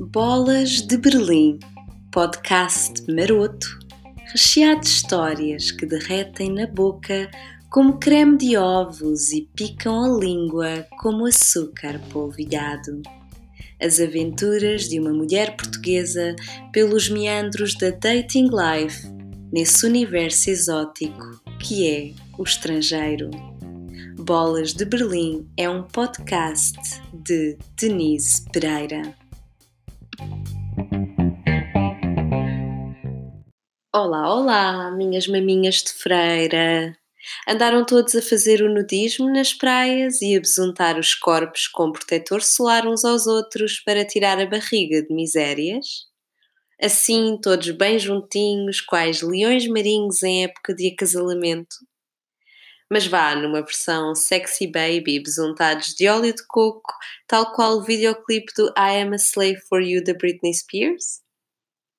Bolas 0.00 0.80
de 0.82 0.96
Berlim, 0.96 1.58
podcast 2.10 3.02
maroto, 3.10 3.66
recheado 4.32 4.80
de 4.80 4.86
histórias 4.86 5.70
que 5.70 5.86
derretem 5.86 6.52
na 6.52 6.66
boca 6.66 7.30
como 7.70 7.98
creme 7.98 8.36
de 8.36 8.56
ovos 8.56 9.32
e 9.32 9.48
picam 9.54 10.04
a 10.04 10.18
língua 10.18 10.86
como 11.00 11.26
açúcar 11.26 12.00
polvilhado. 12.12 13.02
As 13.80 14.00
aventuras 14.00 14.88
de 14.88 15.00
uma 15.00 15.12
mulher 15.12 15.56
portuguesa 15.56 16.36
pelos 16.72 17.08
meandros 17.08 17.74
da 17.74 17.90
dating 17.90 18.50
life 18.50 19.06
nesse 19.52 19.86
universo 19.86 20.50
exótico 20.50 21.42
que 21.60 21.88
é 21.88 22.12
o 22.38 22.42
estrangeiro. 22.42 23.30
Bolas 24.16 24.72
de 24.72 24.84
Berlim 24.84 25.50
é 25.58 25.68
um 25.68 25.82
podcast 25.82 26.78
de 27.12 27.58
Denise 27.76 28.44
Pereira. 28.50 29.14
Olá, 33.92 34.34
olá, 34.34 34.90
minhas 34.92 35.26
maminhas 35.26 35.82
de 35.82 35.92
freira! 35.92 36.96
Andaram 37.46 37.84
todos 37.84 38.14
a 38.14 38.22
fazer 38.22 38.62
o 38.62 38.72
nudismo 38.72 39.30
nas 39.30 39.52
praias 39.52 40.22
e 40.22 40.36
a 40.36 40.40
besuntar 40.40 40.98
os 40.98 41.14
corpos 41.14 41.66
com 41.66 41.92
protetor 41.92 42.40
solar 42.40 42.86
uns 42.86 43.04
aos 43.04 43.26
outros 43.26 43.80
para 43.80 44.04
tirar 44.04 44.38
a 44.40 44.46
barriga 44.46 45.02
de 45.02 45.12
misérias? 45.12 46.06
Assim, 46.80 47.38
todos 47.42 47.70
bem 47.70 47.98
juntinhos, 47.98 48.80
quais 48.80 49.22
leões 49.22 49.66
marinhos 49.66 50.22
em 50.22 50.44
época 50.44 50.74
de 50.74 50.88
acasalamento? 50.88 51.76
Mas 52.94 53.08
vá, 53.08 53.34
numa 53.34 53.60
versão 53.60 54.14
sexy 54.14 54.68
baby, 54.68 55.18
besuntados 55.18 55.96
de 55.96 56.06
óleo 56.06 56.32
de 56.32 56.46
coco, 56.46 56.94
tal 57.26 57.52
qual 57.52 57.78
o 57.78 57.82
videoclipe 57.82 58.52
do 58.56 58.68
I 58.78 59.02
Am 59.02 59.12
a 59.12 59.16
Slave 59.16 59.60
for 59.68 59.82
You 59.82 60.04
da 60.04 60.14
Britney 60.14 60.54
Spears? 60.54 61.20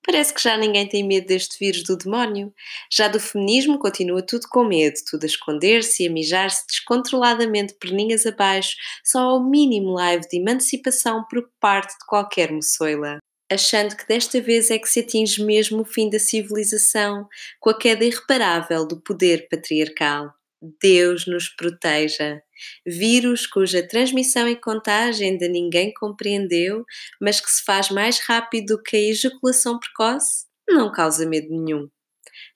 Parece 0.06 0.34
que 0.34 0.42
já 0.42 0.58
ninguém 0.58 0.88
tem 0.88 1.06
medo 1.06 1.28
deste 1.28 1.60
vírus 1.60 1.84
do 1.84 1.98
demónio. 1.98 2.54
Já 2.90 3.10
do 3.10 3.20
feminismo 3.20 3.78
continua 3.78 4.26
tudo 4.26 4.48
com 4.50 4.64
medo, 4.64 4.96
tudo 5.10 5.24
a 5.24 5.26
esconder-se 5.26 6.04
e 6.04 6.08
a 6.08 6.10
mijar-se 6.10 6.66
descontroladamente 6.66 7.74
perninhas 7.74 8.26
abaixo, 8.26 8.78
só 9.04 9.20
ao 9.20 9.44
mínimo 9.44 9.92
live 9.96 10.26
de 10.30 10.38
emancipação 10.38 11.26
por 11.30 11.46
parte 11.60 11.92
de 11.92 12.06
qualquer 12.08 12.54
moçoila. 12.54 13.18
Achando 13.52 13.98
que 13.98 14.08
desta 14.08 14.40
vez 14.40 14.72
é 14.72 14.80
que 14.80 14.88
se 14.88 15.02
atinge 15.02 15.44
mesmo 15.44 15.82
o 15.82 15.86
fim 15.86 16.10
da 16.10 16.20
civilização, 16.20 17.28
com 17.60 17.70
a 17.70 17.78
queda 17.78 18.06
irreparável 18.06 18.88
do 18.88 19.02
poder 19.02 19.50
patriarcal. 19.50 20.34
Deus 20.82 21.26
nos 21.26 21.50
proteja. 21.50 22.42
Vírus 22.86 23.46
cuja 23.46 23.88
transmissão 23.88 24.48
e 24.48 24.56
contagem 24.56 25.32
ainda 25.32 25.48
ninguém 25.48 25.94
compreendeu, 25.94 26.84
mas 27.22 27.42
que 27.42 27.50
se 27.50 27.64
faz 27.64 27.90
mais 27.90 28.20
rápido 28.20 28.76
do 28.76 28.84
que 28.84 28.96
a 28.96 29.00
ejaculação 29.00 29.80
precoce, 29.80 30.46
não 30.68 30.92
causa 30.92 31.28
medo 31.28 31.50
nenhum. 31.50 31.90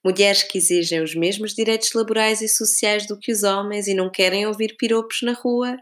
Mulheres 0.03 0.43
que 0.43 0.57
exigem 0.57 1.01
os 1.01 1.13
mesmos 1.13 1.53
direitos 1.53 1.93
laborais 1.93 2.41
e 2.41 2.47
sociais 2.47 3.05
do 3.05 3.19
que 3.19 3.31
os 3.31 3.43
homens 3.43 3.87
e 3.87 3.93
não 3.93 4.09
querem 4.09 4.47
ouvir 4.47 4.75
piropos 4.77 5.21
na 5.21 5.33
rua, 5.33 5.77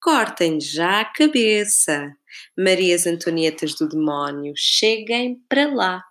cortem 0.00 0.60
já 0.60 1.00
a 1.00 1.04
cabeça. 1.04 2.12
Marias 2.56 3.06
Antonietas 3.06 3.74
do 3.74 3.88
demónio, 3.88 4.52
cheguem 4.56 5.40
para 5.48 5.66
lá. 5.72 6.02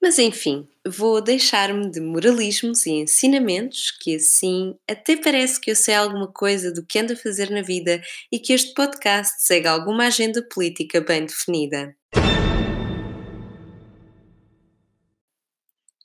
Mas 0.00 0.18
enfim, 0.18 0.66
vou 0.86 1.20
deixar-me 1.20 1.90
de 1.90 2.00
moralismos 2.00 2.86
e 2.86 2.90
ensinamentos, 2.90 3.90
que 4.00 4.16
assim 4.16 4.74
até 4.88 5.16
parece 5.16 5.60
que 5.60 5.70
eu 5.70 5.76
sei 5.76 5.94
alguma 5.94 6.26
coisa 6.32 6.72
do 6.72 6.84
que 6.84 6.98
ando 6.98 7.12
a 7.12 7.16
fazer 7.16 7.50
na 7.50 7.62
vida 7.62 8.00
e 8.32 8.38
que 8.38 8.52
este 8.52 8.72
podcast 8.74 9.42
segue 9.44 9.66
alguma 9.66 10.06
agenda 10.06 10.42
política 10.42 11.00
bem 11.00 11.26
definida. 11.26 11.94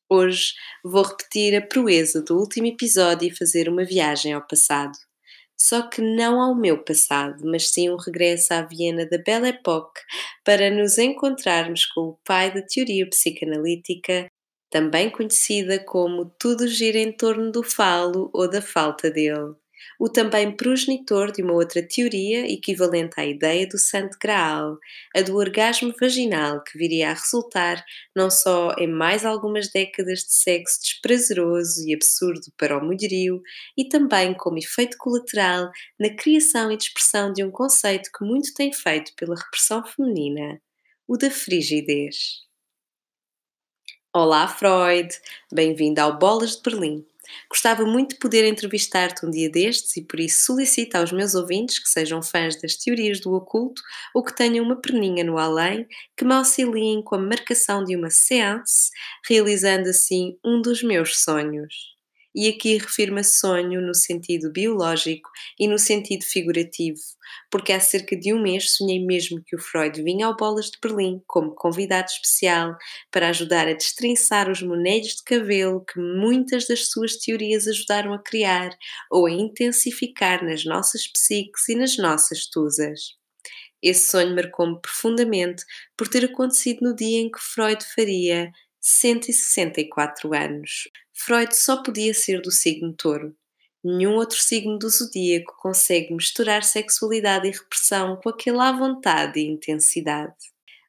Hoje 0.10 0.54
vou 0.84 1.04
repetir 1.04 1.56
a 1.56 1.66
proeza 1.66 2.22
do 2.22 2.38
último 2.38 2.68
episódio 2.68 3.28
e 3.28 3.36
fazer 3.36 3.68
uma 3.68 3.84
viagem 3.84 4.34
ao 4.34 4.46
passado 4.46 4.96
só 5.58 5.88
que 5.88 6.02
não 6.02 6.42
ao 6.42 6.54
meu 6.54 6.84
passado, 6.84 7.42
mas 7.46 7.70
sim 7.70 7.90
um 7.90 7.96
regresso 7.96 8.54
à 8.54 8.62
Viena 8.62 9.06
da 9.06 9.18
Belle 9.18 9.50
Époque 9.50 10.02
para 10.44 10.70
nos 10.70 10.98
encontrarmos 10.98 11.86
com 11.86 12.02
o 12.02 12.20
pai 12.26 12.54
da 12.54 12.62
teoria 12.62 13.08
psicanalítica, 13.10 14.28
também 14.76 15.10
conhecida 15.10 15.80
como 15.80 16.26
Tudo 16.38 16.68
gira 16.68 17.00
em 17.00 17.10
torno 17.10 17.50
do 17.50 17.64
falo 17.64 18.30
ou 18.34 18.50
da 18.50 18.62
falta 18.62 19.10
dele 19.10 19.56
o 19.98 20.10
também 20.10 20.54
progenitor 20.54 21.32
de 21.32 21.42
uma 21.42 21.54
outra 21.54 21.82
teoria 21.82 22.52
equivalente 22.52 23.18
à 23.18 23.26
ideia 23.26 23.66
do 23.66 23.78
Santo 23.78 24.18
Graal, 24.22 24.78
a 25.16 25.22
do 25.22 25.38
orgasmo 25.38 25.94
vaginal, 25.98 26.62
que 26.62 26.78
viria 26.78 27.12
a 27.12 27.14
resultar 27.14 27.82
não 28.14 28.30
só 28.30 28.76
em 28.78 28.88
mais 28.88 29.24
algumas 29.24 29.72
décadas 29.72 30.20
de 30.20 30.34
sexo 30.34 30.82
desprazeroso 30.82 31.88
e 31.88 31.94
absurdo 31.94 32.52
para 32.58 32.78
o 32.78 32.84
mulherio, 32.84 33.42
e 33.78 33.88
também 33.88 34.34
como 34.34 34.58
efeito 34.58 34.98
colateral 34.98 35.70
na 35.98 36.14
criação 36.14 36.70
e 36.70 36.78
dispersão 36.78 37.32
de 37.32 37.46
um 37.46 37.52
conceito 37.52 38.10
que 38.12 38.26
muito 38.26 38.54
tem 38.54 38.74
feito 38.74 39.14
pela 39.16 39.36
repressão 39.36 39.86
feminina, 39.86 40.60
o 41.08 41.16
da 41.16 41.32
frigidez. 41.32 42.45
Olá, 44.18 44.48
Freud! 44.48 45.10
Bem-vindo 45.52 46.00
ao 46.00 46.18
Bolas 46.18 46.56
de 46.56 46.62
Berlim. 46.62 47.06
Gostava 47.50 47.84
muito 47.84 48.12
de 48.12 48.20
poder 48.20 48.48
entrevistar-te 48.48 49.26
um 49.26 49.30
dia 49.30 49.50
destes 49.50 49.98
e 49.98 50.02
por 50.06 50.22
isso 50.22 50.46
solicito 50.46 50.96
aos 50.96 51.12
meus 51.12 51.36
ouvintes 51.36 51.80
que 51.80 51.90
sejam 51.90 52.24
fãs 52.24 52.56
das 52.62 52.78
teorias 52.78 53.20
do 53.20 53.34
oculto 53.34 53.82
ou 54.14 54.24
que 54.24 54.34
tenham 54.34 54.64
uma 54.64 54.78
perninha 54.78 55.22
no 55.22 55.38
além 55.38 55.86
que 56.16 56.24
me 56.24 56.34
auxiliem 56.34 57.04
com 57.04 57.16
a 57.16 57.20
marcação 57.20 57.84
de 57.84 57.94
uma 57.94 58.10
seance, 58.10 58.90
realizando 59.28 59.90
assim 59.90 60.40
um 60.46 60.62
dos 60.62 60.82
meus 60.82 61.20
sonhos 61.20 61.95
e 62.36 62.50
aqui 62.50 62.78
refiro-me 62.78 63.22
a 63.22 63.24
sonho 63.24 63.82
no 63.82 63.96
sentido 63.96 64.52
biológico 64.52 65.30
e 65.58 65.68
no 65.68 65.80
sentido 65.80 66.26
figurativo, 66.26 67.00
porque 67.50 67.72
há 67.72 67.80
cerca 67.80 68.16
de 68.16 68.34
um 68.34 68.42
mês 68.42 68.76
sonhei 68.76 69.00
mesmo 69.00 69.42
que 69.46 69.56
o 69.56 69.60
Freud 69.60 70.04
vinha 70.04 70.26
ao 70.26 70.36
Bolas 70.36 70.66
de 70.66 70.78
Berlim 70.82 71.22
como 71.26 71.56
convidado 71.56 72.10
especial 72.10 72.76
para 73.10 73.30
ajudar 73.30 73.70
a 73.70 73.74
destrinçar 73.74 74.50
os 74.50 74.62
monelhos 74.62 75.16
de 75.16 75.24
cabelo 75.24 75.86
que 75.86 75.98
muitas 75.98 76.68
das 76.68 76.90
suas 76.90 77.16
teorias 77.16 77.68
ajudaram 77.68 78.14
a 78.14 78.22
criar 78.22 78.70
ou 79.10 79.28
a 79.28 79.32
intensificar 79.32 80.44
nas 80.44 80.66
nossas 80.66 81.08
psiques 81.08 81.70
e 81.70 81.76
nas 81.76 81.98
nossas 81.98 82.48
tusas. 82.48 83.00
Esse 83.82 84.12
sonho 84.12 84.36
marcou-me 84.36 84.82
profundamente 84.82 85.64
por 85.96 86.08
ter 86.10 86.26
acontecido 86.26 86.80
no 86.82 86.96
dia 86.96 87.22
em 87.22 87.32
que 87.32 87.40
Freud 87.40 87.82
faria 87.96 88.52
164 88.82 90.34
anos. 90.34 90.90
Freud 91.18 91.56
só 91.56 91.82
podia 91.82 92.14
ser 92.14 92.42
do 92.42 92.52
signo 92.52 92.94
touro. 92.94 93.36
Nenhum 93.84 94.16
outro 94.16 94.38
signo 94.38 94.78
do 94.78 94.90
zodíaco 94.90 95.56
consegue 95.62 96.14
misturar 96.14 96.64
sexualidade 96.64 97.48
e 97.48 97.52
repressão 97.52 98.18
com 98.18 98.30
aquela 98.30 98.72
vontade 98.72 99.40
e 99.40 99.48
intensidade. 99.48 100.34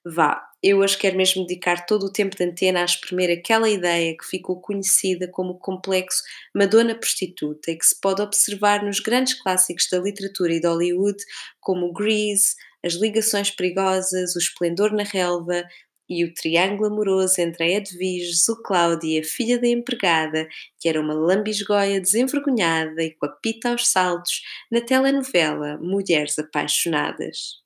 Vá, 0.05 0.43
eu 0.63 0.79
hoje 0.79 0.97
quero 0.97 1.17
mesmo 1.17 1.47
dedicar 1.47 1.85
todo 1.85 2.07
o 2.07 2.13
tempo 2.13 2.37
de 2.37 2.45
antena 2.45 2.81
a 2.81 2.85
exprimir 2.85 3.31
aquela 3.31 3.69
ideia 3.69 4.17
que 4.17 4.25
ficou 4.25 4.61
conhecida 4.61 5.29
como 5.29 5.51
o 5.51 5.59
complexo 5.59 6.23
Madonna 6.55 6.95
Prostituta 6.95 7.71
e 7.71 7.77
que 7.77 7.85
se 7.85 8.01
pode 8.01 8.23
observar 8.23 8.85
nos 8.85 8.99
grandes 8.99 9.35
clássicos 9.35 9.89
da 9.91 9.99
literatura 9.99 10.55
e 10.55 10.61
de 10.61 10.67
Hollywood, 10.67 11.19
como 11.61 11.93
Grease, 11.93 12.55
As 12.85 12.95
Ligações 12.95 13.51
Perigosas, 13.51 14.35
O 14.37 14.39
Esplendor 14.39 14.93
na 14.93 15.03
Relva, 15.03 15.65
e 16.09 16.25
o 16.25 16.33
triângulo 16.33 16.93
amoroso 16.93 17.41
entre 17.41 17.65
a 17.65 17.69
Edvige, 17.79 18.33
Cláudia, 18.65 19.23
filha 19.25 19.59
da 19.59 19.67
empregada, 19.67 20.49
que 20.79 20.89
era 20.89 21.01
uma 21.01 21.15
lambisgoia 21.15 22.01
desenvergonhada 22.01 23.03
e 23.03 23.13
com 23.13 23.27
a 23.27 23.29
pita 23.29 23.71
aos 23.71 23.89
saltos, 23.89 24.43
na 24.71 24.81
telenovela 24.81 25.79
Mulheres 25.79 26.39
Apaixonadas. 26.39 27.65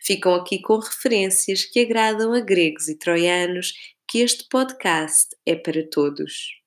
Ficam 0.00 0.34
aqui 0.34 0.60
com 0.60 0.78
referências 0.78 1.64
que 1.64 1.80
agradam 1.80 2.32
a 2.32 2.40
gregos 2.40 2.88
e 2.88 2.98
troianos, 2.98 3.72
que 4.06 4.20
este 4.20 4.46
podcast 4.48 5.28
é 5.46 5.54
para 5.54 5.86
todos. 5.88 6.58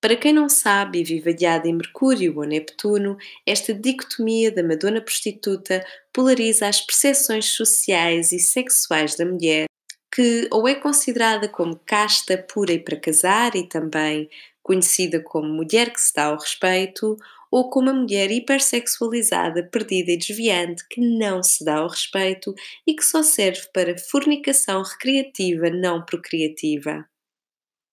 Para 0.00 0.16
quem 0.16 0.34
não 0.34 0.50
sabe 0.50 1.00
e 1.00 1.04
vive 1.04 1.30
adiado 1.30 1.66
em 1.66 1.72
Mercúrio 1.72 2.36
ou 2.36 2.44
Neptuno, 2.44 3.16
esta 3.46 3.72
dicotomia 3.72 4.52
da 4.52 4.62
Madonna 4.62 5.00
prostituta 5.00 5.82
polariza 6.12 6.68
as 6.68 6.82
percepções 6.82 7.46
sociais 7.46 8.30
e 8.30 8.38
sexuais 8.38 9.16
da 9.16 9.24
mulher 9.24 9.64
que 10.14 10.46
ou 10.52 10.68
é 10.68 10.76
considerada 10.76 11.48
como 11.48 11.80
casta 11.84 12.38
pura 12.38 12.72
e 12.72 12.78
para 12.78 13.00
casar 13.00 13.56
e 13.56 13.68
também 13.68 14.30
conhecida 14.62 15.20
como 15.20 15.48
mulher 15.48 15.92
que 15.92 16.00
se 16.00 16.14
dá 16.14 16.26
ao 16.26 16.38
respeito, 16.38 17.16
ou 17.50 17.68
como 17.68 17.90
a 17.90 17.92
mulher 17.92 18.30
hipersexualizada, 18.30 19.62
perdida 19.64 20.12
e 20.12 20.16
desviante 20.16 20.86
que 20.88 21.00
não 21.00 21.42
se 21.42 21.64
dá 21.64 21.78
ao 21.78 21.88
respeito 21.88 22.54
e 22.86 22.94
que 22.94 23.04
só 23.04 23.22
serve 23.22 23.68
para 23.72 23.98
fornicação 23.98 24.82
recreativa 24.82 25.68
não 25.68 26.04
procriativa. 26.04 27.04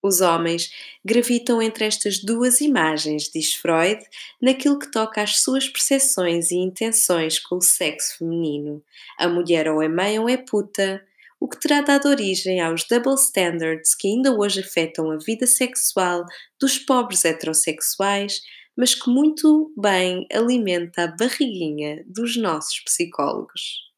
Os 0.02 0.20
homens 0.20 0.70
gravitam 1.04 1.62
entre 1.62 1.84
estas 1.84 2.18
duas 2.18 2.60
imagens, 2.60 3.30
diz 3.32 3.54
Freud, 3.54 4.00
naquilo 4.40 4.78
que 4.78 4.90
toca 4.90 5.22
às 5.22 5.40
suas 5.40 5.68
percepções 5.68 6.50
e 6.50 6.56
intenções 6.56 7.38
com 7.38 7.56
o 7.56 7.62
sexo 7.62 8.18
feminino. 8.18 8.82
A 9.18 9.28
mulher 9.28 9.68
ou 9.68 9.80
é 9.80 9.88
mãe 9.88 10.18
ou 10.18 10.28
é 10.28 10.36
puta, 10.36 11.04
o 11.42 11.48
que 11.48 11.58
terá 11.58 11.80
dado 11.80 12.08
origem 12.08 12.60
aos 12.60 12.84
double 12.84 13.16
standards 13.16 13.96
que 13.96 14.06
ainda 14.06 14.32
hoje 14.32 14.60
afetam 14.60 15.10
a 15.10 15.16
vida 15.16 15.44
sexual 15.44 16.24
dos 16.60 16.78
pobres 16.78 17.24
heterossexuais, 17.24 18.40
mas 18.76 18.94
que 18.94 19.10
muito 19.10 19.74
bem 19.76 20.24
alimenta 20.32 21.02
a 21.02 21.06
barriguinha 21.08 22.04
dos 22.06 22.36
nossos 22.36 22.78
psicólogos. 22.84 23.90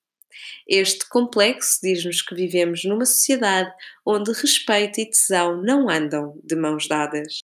Este 0.66 1.06
complexo 1.06 1.80
diz-nos 1.82 2.22
que 2.22 2.34
vivemos 2.34 2.82
numa 2.82 3.04
sociedade 3.04 3.70
onde 4.06 4.32
respeito 4.32 4.98
e 5.02 5.10
tesão 5.10 5.60
não 5.62 5.90
andam 5.90 6.40
de 6.42 6.56
mãos 6.56 6.88
dadas. 6.88 7.40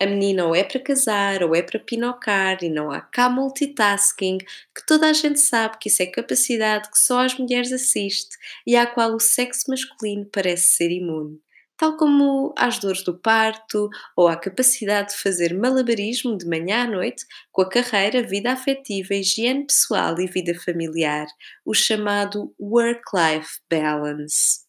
A 0.00 0.06
menina 0.06 0.46
ou 0.46 0.54
é 0.54 0.64
para 0.64 0.80
casar 0.80 1.42
ou 1.42 1.54
é 1.54 1.62
para 1.62 1.78
pinocar 1.78 2.58
e 2.62 2.70
não 2.70 2.90
há 2.90 3.00
cá 3.00 3.28
multitasking, 3.28 4.38
que 4.38 4.86
toda 4.86 5.08
a 5.08 5.12
gente 5.12 5.38
sabe 5.38 5.78
que 5.78 5.88
isso 5.88 6.02
é 6.02 6.06
capacidade 6.06 6.90
que 6.90 6.98
só 6.98 7.20
as 7.20 7.36
mulheres 7.36 7.70
assiste 7.70 8.36
e 8.66 8.76
à 8.76 8.86
qual 8.86 9.14
o 9.14 9.20
sexo 9.20 9.70
masculino 9.70 10.24
parece 10.32 10.76
ser 10.76 10.90
imune 10.90 11.38
tal 11.80 11.96
como 11.96 12.52
às 12.58 12.78
dores 12.78 13.02
do 13.02 13.18
parto 13.18 13.88
ou 14.14 14.28
à 14.28 14.36
capacidade 14.36 15.12
de 15.12 15.16
fazer 15.16 15.54
malabarismo 15.54 16.36
de 16.36 16.46
manhã 16.46 16.82
à 16.82 16.86
noite 16.86 17.24
com 17.50 17.62
a 17.62 17.68
carreira, 17.70 18.22
vida 18.22 18.52
afetiva, 18.52 19.14
higiene 19.14 19.64
pessoal 19.64 20.14
e 20.20 20.26
vida 20.26 20.54
familiar, 20.60 21.26
o 21.64 21.72
chamado 21.72 22.54
work-life 22.60 23.60
balance. 23.70 24.60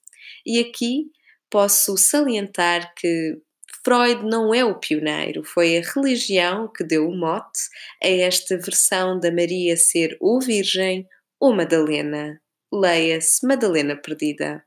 E 0.45 0.57
aqui 0.60 1.07
posso 1.50 1.98
salientar 1.98 2.94
que 2.95 3.38
Freud 3.83 4.24
não 4.24 4.54
é 4.54 4.63
o 4.63 4.80
pioneiro, 4.80 5.44
foi 5.44 5.78
a 5.78 5.81
religião 5.81 6.68
que 6.68 6.83
deu 6.83 7.07
o 7.07 7.16
mote 7.16 7.62
a 8.04 8.07
esta 8.07 8.57
versão 8.57 9.19
da 9.19 9.31
Maria 9.31 9.75
ser 9.75 10.16
ou 10.19 10.39
Virgem 10.39 11.07
ou 11.39 11.54
Madalena. 11.54 12.39
Leia-se 12.72 13.45
Madalena 13.45 13.95
Perdida. 13.95 14.63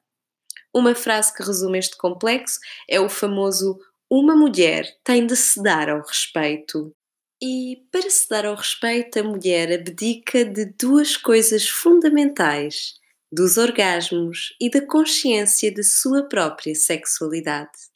Uma 0.75 0.95
frase 0.95 1.33
que 1.33 1.43
resume 1.43 1.79
este 1.79 1.97
complexo 1.97 2.59
é 2.89 3.01
o 3.01 3.09
famoso 3.09 3.79
uma 4.11 4.37
mulher 4.37 4.87
tem 5.03 5.27
de 5.27 5.35
se 5.37 5.63
dar 5.63 5.89
ao 5.89 6.01
respeito. 6.01 6.95
E 7.43 7.85
para 7.91 8.09
se 8.11 8.29
dar 8.29 8.47
ao 8.47 8.55
respeito, 8.55 9.19
a 9.19 9.23
mulher 9.23 9.73
abdica 9.73 10.45
de 10.45 10.67
duas 10.67 11.17
coisas 11.17 11.69
fundamentais: 11.69 12.95
dos 13.33 13.57
orgasmos 13.57 14.55
e 14.61 14.71
da 14.71 14.85
consciência 14.87 15.73
da 15.73 15.83
sua 15.83 16.29
própria 16.29 16.75
sexualidade. 16.75 17.94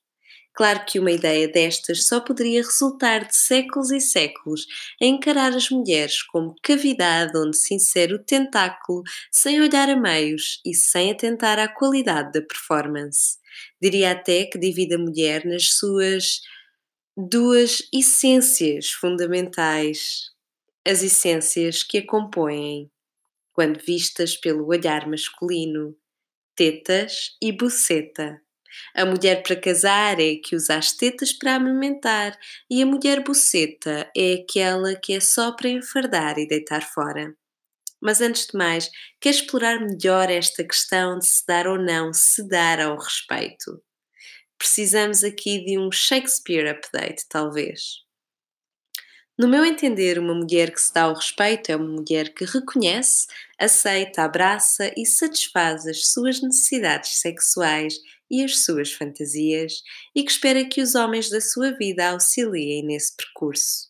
Claro 0.59 0.85
que 0.85 0.99
uma 0.99 1.13
ideia 1.13 1.47
destas 1.47 2.09
só 2.09 2.19
poderia 2.19 2.61
resultar 2.61 3.29
de 3.29 3.37
séculos 3.37 3.93
e 3.93 4.01
séculos 4.01 4.67
a 5.01 5.05
encarar 5.05 5.55
as 5.55 5.71
mulheres 5.71 6.21
como 6.21 6.57
cavidade 6.61 7.39
onde 7.39 7.57
se 7.57 7.75
insere 7.75 8.13
o 8.15 8.25
tentáculo 8.25 9.05
sem 9.31 9.61
olhar 9.61 9.89
a 9.89 9.95
meios 9.95 10.61
e 10.67 10.75
sem 10.75 11.13
atentar 11.13 11.61
à 11.61 11.69
qualidade 11.69 12.33
da 12.33 12.43
performance. 12.43 13.39
Diria 13.81 14.11
até 14.11 14.47
que 14.47 14.59
divide 14.59 14.97
a 14.97 14.99
mulher 14.99 15.47
nas 15.47 15.75
suas 15.75 16.41
duas 17.17 17.89
essências 17.95 18.91
fundamentais, 18.91 20.23
as 20.85 21.05
essências 21.05 21.85
que 21.85 21.99
a 21.99 22.05
compõem, 22.05 22.91
quando 23.53 23.79
vistas 23.79 24.37
pelo 24.37 24.67
olhar 24.67 25.07
masculino, 25.07 25.97
tetas 26.57 27.37
e 27.41 27.53
buceta 27.53 28.43
a 28.95 29.05
mulher 29.05 29.43
para 29.43 29.57
casar 29.57 30.21
é 30.21 30.33
a 30.33 30.41
que 30.41 30.57
usa 30.57 30.77
as 30.77 30.93
tetas 30.93 31.33
para 31.33 31.57
amamentar 31.57 32.39
e 32.71 32.83
a 32.83 32.87
mulher 32.87 33.23
buceta 33.23 34.11
é 34.17 34.35
aquela 34.35 34.95
que 34.95 35.13
é 35.13 35.21
só 35.21 35.53
para 35.53 35.69
enfardar 35.69 36.39
e 36.39 36.47
deitar 36.47 36.83
fora. 36.83 37.35
Mas 38.01 38.21
antes 38.21 38.47
de 38.47 38.57
mais, 38.57 38.91
quer 39.21 39.31
explorar 39.31 39.81
melhor 39.81 40.31
esta 40.31 40.65
questão 40.65 41.19
de 41.19 41.27
se 41.27 41.45
dar 41.47 41.67
ou 41.67 41.79
não 41.79 42.13
se 42.13 42.47
dar 42.47 42.81
ao 42.81 42.97
respeito? 42.97 43.83
Precisamos 44.57 45.23
aqui 45.23 45.65
de 45.65 45.79
um 45.79 45.91
Shakespeare 45.91 46.69
update, 46.69 47.25
talvez. 47.29 48.09
No 49.39 49.47
meu 49.47 49.65
entender, 49.65 50.19
uma 50.19 50.35
mulher 50.35 50.73
que 50.73 50.81
se 50.81 50.93
dá 50.93 51.03
ao 51.03 51.15
respeito 51.15 51.71
é 51.71 51.77
uma 51.77 52.01
mulher 52.01 52.35
que 52.35 52.45
reconhece, 52.45 53.29
aceita, 53.57 54.23
abraça 54.23 54.93
e 54.97 55.07
satisfaz 55.07 55.87
as 55.87 56.09
suas 56.09 56.43
necessidades 56.43 57.21
sexuais 57.21 57.95
e 58.31 58.45
as 58.45 58.65
suas 58.65 58.93
fantasias 58.93 59.83
e 60.15 60.23
que 60.23 60.31
espera 60.31 60.65
que 60.65 60.81
os 60.81 60.95
homens 60.95 61.31
da 61.31 61.41
sua 61.41 61.73
vida 61.73 62.11
auxiliem 62.11 62.85
nesse 62.85 63.17
percurso. 63.17 63.89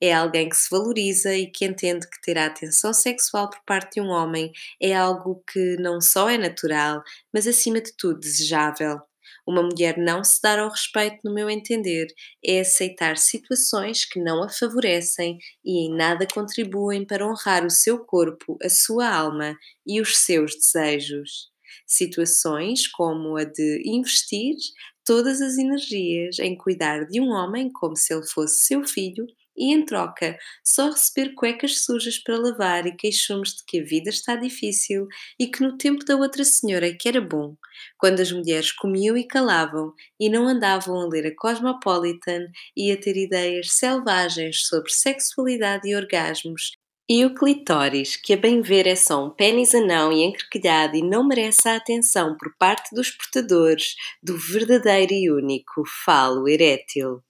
É 0.00 0.12
alguém 0.12 0.48
que 0.48 0.56
se 0.56 0.68
valoriza 0.68 1.32
e 1.32 1.46
que 1.46 1.64
entende 1.64 2.08
que 2.08 2.20
ter 2.22 2.36
a 2.36 2.46
atenção 2.46 2.92
sexual 2.92 3.48
por 3.48 3.60
parte 3.64 3.94
de 3.94 4.00
um 4.00 4.08
homem 4.08 4.50
é 4.80 4.92
algo 4.92 5.44
que 5.52 5.76
não 5.78 6.00
só 6.00 6.28
é 6.28 6.36
natural, 6.36 7.02
mas 7.32 7.46
acima 7.46 7.80
de 7.80 7.92
tudo 7.96 8.18
desejável. 8.18 9.00
Uma 9.46 9.62
mulher 9.62 9.96
não 9.98 10.24
se 10.24 10.40
dar 10.42 10.58
ao 10.58 10.68
respeito, 10.70 11.18
no 11.24 11.32
meu 11.32 11.48
entender, 11.48 12.08
é 12.44 12.60
aceitar 12.60 13.16
situações 13.16 14.04
que 14.04 14.20
não 14.20 14.42
a 14.42 14.48
favorecem 14.48 15.38
e 15.64 15.86
em 15.86 15.94
nada 15.96 16.26
contribuem 16.26 17.06
para 17.06 17.24
honrar 17.24 17.64
o 17.64 17.70
seu 17.70 18.04
corpo, 18.04 18.58
a 18.60 18.68
sua 18.68 19.08
alma 19.08 19.56
e 19.86 20.00
os 20.00 20.16
seus 20.18 20.52
desejos 20.56 21.51
situações 21.86 22.86
como 22.88 23.36
a 23.36 23.44
de 23.44 23.82
investir 23.84 24.56
todas 25.04 25.40
as 25.40 25.58
energias 25.58 26.38
em 26.38 26.56
cuidar 26.56 27.06
de 27.06 27.20
um 27.20 27.28
homem 27.28 27.70
como 27.72 27.96
se 27.96 28.14
ele 28.14 28.26
fosse 28.26 28.64
seu 28.64 28.86
filho 28.86 29.26
e, 29.56 29.72
em 29.74 29.84
troca, 29.84 30.38
só 30.64 30.90
receber 30.90 31.34
cuecas 31.34 31.84
sujas 31.84 32.18
para 32.18 32.38
lavar 32.38 32.86
e 32.86 32.96
queixumes 32.96 33.50
de 33.50 33.64
que 33.66 33.80
a 33.80 33.84
vida 33.84 34.10
está 34.10 34.34
difícil 34.36 35.06
e 35.38 35.46
que 35.46 35.62
no 35.62 35.76
tempo 35.76 36.04
da 36.04 36.16
outra 36.16 36.44
senhora 36.44 36.94
que 36.96 37.08
era 37.08 37.20
bom, 37.20 37.56
quando 37.98 38.20
as 38.20 38.32
mulheres 38.32 38.72
comiam 38.72 39.16
e 39.16 39.26
calavam 39.26 39.92
e 40.18 40.30
não 40.30 40.48
andavam 40.48 40.98
a 41.00 41.06
ler 41.06 41.26
a 41.26 41.36
Cosmopolitan 41.36 42.46
e 42.76 42.90
a 42.90 42.96
ter 42.96 43.16
ideias 43.16 43.72
selvagens 43.72 44.66
sobre 44.66 44.90
sexualidade 44.90 45.88
e 45.88 45.94
orgasmos 45.94 46.72
e 47.08 47.24
o 47.24 47.34
clitóris, 47.34 48.16
que 48.16 48.32
a 48.32 48.36
bem 48.36 48.62
ver 48.62 48.86
é 48.86 48.94
só 48.94 49.24
um 49.24 49.30
pênis 49.30 49.74
anão 49.74 50.12
e 50.12 50.22
encrequilhado 50.22 50.96
e 50.96 51.02
não 51.02 51.26
merece 51.26 51.68
a 51.68 51.76
atenção 51.76 52.36
por 52.36 52.56
parte 52.56 52.94
dos 52.94 53.10
portadores 53.10 53.94
do 54.22 54.38
verdadeiro 54.38 55.12
e 55.12 55.30
único 55.30 55.82
falo 56.04 56.48
erétil. 56.48 57.22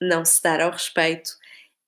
Não 0.00 0.24
se 0.24 0.42
dar 0.42 0.60
ao 0.60 0.70
respeito 0.70 1.30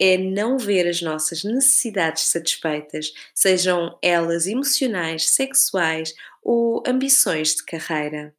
é 0.00 0.16
não 0.16 0.56
ver 0.56 0.88
as 0.88 1.02
nossas 1.02 1.44
necessidades 1.44 2.24
satisfeitas, 2.24 3.12
sejam 3.34 3.98
elas 4.02 4.46
emocionais, 4.46 5.28
sexuais 5.28 6.14
ou 6.42 6.82
ambições 6.86 7.54
de 7.54 7.64
carreira. 7.64 8.34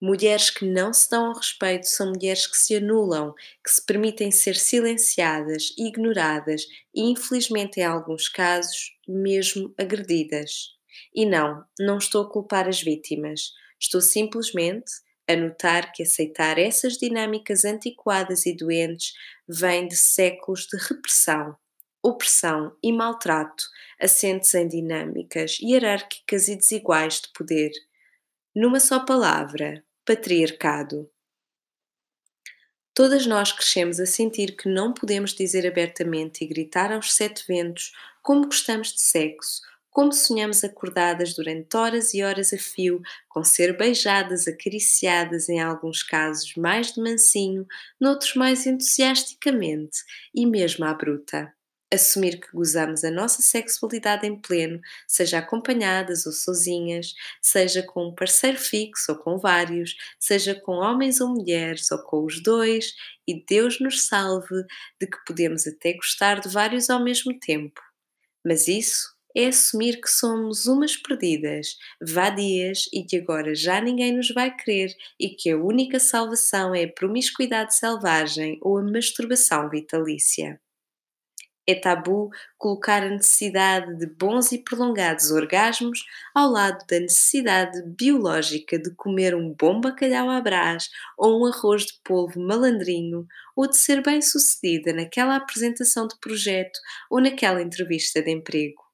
Mulheres 0.00 0.50
que 0.50 0.66
não 0.66 0.92
se 0.92 1.08
dão 1.08 1.26
ao 1.26 1.34
respeito 1.34 1.88
são 1.88 2.10
mulheres 2.10 2.46
que 2.46 2.56
se 2.56 2.76
anulam, 2.76 3.34
que 3.64 3.70
se 3.70 3.84
permitem 3.84 4.30
ser 4.30 4.54
silenciadas, 4.54 5.72
ignoradas 5.78 6.66
e, 6.94 7.02
infelizmente, 7.10 7.80
em 7.80 7.84
alguns 7.84 8.28
casos, 8.28 8.94
mesmo 9.08 9.74
agredidas. 9.78 10.74
E 11.14 11.24
não, 11.24 11.64
não 11.80 11.96
estou 11.96 12.24
a 12.24 12.30
culpar 12.30 12.68
as 12.68 12.82
vítimas. 12.82 13.52
Estou 13.80 14.02
simplesmente 14.02 14.92
a 15.28 15.34
notar 15.34 15.92
que 15.92 16.02
aceitar 16.02 16.58
essas 16.58 16.98
dinâmicas 16.98 17.64
antiquadas 17.64 18.46
e 18.46 18.54
doentes 18.54 19.12
vem 19.48 19.88
de 19.88 19.96
séculos 19.96 20.66
de 20.66 20.76
repressão, 20.76 21.56
opressão 22.02 22.76
e 22.82 22.92
maltrato 22.92 23.64
assentes 24.00 24.54
em 24.54 24.68
dinâmicas 24.68 25.58
hierárquicas 25.60 26.48
e 26.48 26.56
desiguais 26.56 27.20
de 27.20 27.28
poder. 27.32 27.72
Numa 28.54 28.80
só 28.80 29.04
palavra, 29.04 29.84
patriarcado. 30.06 31.10
Todas 32.94 33.26
nós 33.26 33.50
crescemos 33.50 33.98
a 33.98 34.06
sentir 34.06 34.56
que 34.56 34.68
não 34.68 34.94
podemos 34.94 35.34
dizer 35.34 35.66
abertamente 35.66 36.44
e 36.44 36.46
gritar 36.46 36.92
aos 36.92 37.12
sete 37.12 37.44
ventos 37.46 37.92
como 38.22 38.46
gostamos 38.46 38.92
de 38.92 39.00
sexo, 39.00 39.60
como 39.90 40.12
sonhamos 40.12 40.62
acordadas 40.62 41.34
durante 41.34 41.76
horas 41.76 42.14
e 42.14 42.22
horas 42.22 42.52
a 42.52 42.58
fio, 42.58 43.02
com 43.28 43.42
ser 43.42 43.76
beijadas, 43.76 44.46
acariciadas, 44.46 45.48
em 45.48 45.60
alguns 45.60 46.04
casos 46.04 46.54
mais 46.54 46.92
de 46.92 47.00
mansinho, 47.00 47.66
noutros 48.00 48.34
mais 48.34 48.64
entusiasticamente 48.64 50.04
e 50.32 50.46
mesmo 50.46 50.84
à 50.84 50.94
bruta 50.94 51.55
assumir 51.92 52.40
que 52.40 52.50
gozamos 52.52 53.04
a 53.04 53.10
nossa 53.10 53.42
sexualidade 53.42 54.26
em 54.26 54.40
pleno, 54.40 54.80
seja 55.06 55.38
acompanhadas 55.38 56.26
ou 56.26 56.32
sozinhas, 56.32 57.14
seja 57.40 57.82
com 57.82 58.08
um 58.08 58.14
parceiro 58.14 58.58
fixo 58.58 59.12
ou 59.12 59.18
com 59.18 59.38
vários, 59.38 59.94
seja 60.18 60.54
com 60.54 60.72
homens 60.72 61.20
ou 61.20 61.28
mulheres 61.28 61.90
ou 61.90 61.98
com 61.98 62.24
os 62.24 62.42
dois, 62.42 62.92
e 63.26 63.44
Deus 63.44 63.80
nos 63.80 64.06
salve 64.06 64.64
de 65.00 65.06
que 65.06 65.18
podemos 65.26 65.66
até 65.66 65.92
gostar 65.94 66.40
de 66.40 66.48
vários 66.48 66.90
ao 66.90 67.02
mesmo 67.02 67.38
tempo. 67.38 67.80
Mas 68.44 68.68
isso 68.68 69.14
é 69.36 69.46
assumir 69.48 70.00
que 70.00 70.08
somos 70.08 70.66
umas 70.66 70.96
perdidas, 70.96 71.76
vadias 72.00 72.88
e 72.92 73.04
que 73.04 73.18
agora 73.18 73.54
já 73.54 73.80
ninguém 73.80 74.16
nos 74.16 74.30
vai 74.30 74.54
querer 74.56 74.94
e 75.20 75.28
que 75.28 75.50
a 75.50 75.58
única 75.58 76.00
salvação 76.00 76.74
é 76.74 76.84
a 76.84 76.92
promiscuidade 76.92 77.76
selvagem 77.76 78.58
ou 78.62 78.78
a 78.78 78.82
masturbação 78.82 79.68
vitalícia. 79.68 80.58
É 81.68 81.74
tabu 81.74 82.30
colocar 82.56 83.02
a 83.02 83.10
necessidade 83.10 83.96
de 83.98 84.06
bons 84.06 84.52
e 84.52 84.58
prolongados 84.58 85.32
orgasmos 85.32 86.04
ao 86.32 86.48
lado 86.48 86.84
da 86.86 87.00
necessidade 87.00 87.82
biológica 87.82 88.78
de 88.78 88.94
comer 88.94 89.34
um 89.34 89.52
bom 89.52 89.80
bacalhau 89.80 90.30
à 90.30 90.40
brás 90.40 90.88
ou 91.18 91.42
um 91.42 91.46
arroz 91.46 91.86
de 91.86 91.94
polvo 92.04 92.40
malandrinho 92.40 93.26
ou 93.56 93.68
de 93.68 93.76
ser 93.76 94.00
bem 94.00 94.22
sucedida 94.22 94.92
naquela 94.92 95.34
apresentação 95.34 96.06
de 96.06 96.16
projeto 96.20 96.78
ou 97.10 97.20
naquela 97.20 97.60
entrevista 97.60 98.22
de 98.22 98.30
emprego 98.30 98.85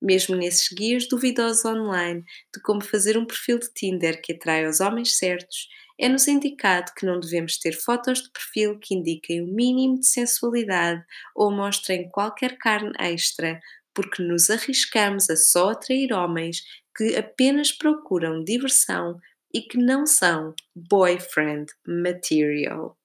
mesmo 0.00 0.36
nesses 0.36 0.68
guias 0.68 1.08
duvidosos 1.08 1.64
online 1.64 2.24
de 2.54 2.60
como 2.62 2.82
fazer 2.82 3.16
um 3.18 3.26
perfil 3.26 3.58
de 3.58 3.72
Tinder 3.72 4.20
que 4.22 4.32
atrai 4.32 4.66
os 4.66 4.80
homens 4.80 5.16
certos, 5.16 5.68
é-nos 5.98 6.28
indicado 6.28 6.92
que 6.96 7.04
não 7.04 7.18
devemos 7.18 7.58
ter 7.58 7.72
fotos 7.72 8.22
de 8.22 8.30
perfil 8.30 8.78
que 8.78 8.94
indiquem 8.94 9.42
o 9.42 9.52
mínimo 9.52 9.98
de 9.98 10.06
sensualidade 10.06 11.04
ou 11.34 11.50
mostrem 11.50 12.08
qualquer 12.10 12.56
carne 12.56 12.92
extra, 13.00 13.60
porque 13.92 14.22
nos 14.22 14.48
arriscamos 14.48 15.28
a 15.28 15.36
só 15.36 15.70
atrair 15.70 16.12
homens 16.12 16.62
que 16.96 17.16
apenas 17.16 17.72
procuram 17.72 18.44
diversão 18.44 19.18
e 19.52 19.62
que 19.62 19.76
não 19.78 20.06
são 20.06 20.54
boyfriend 20.74 21.66
material. 21.86 22.96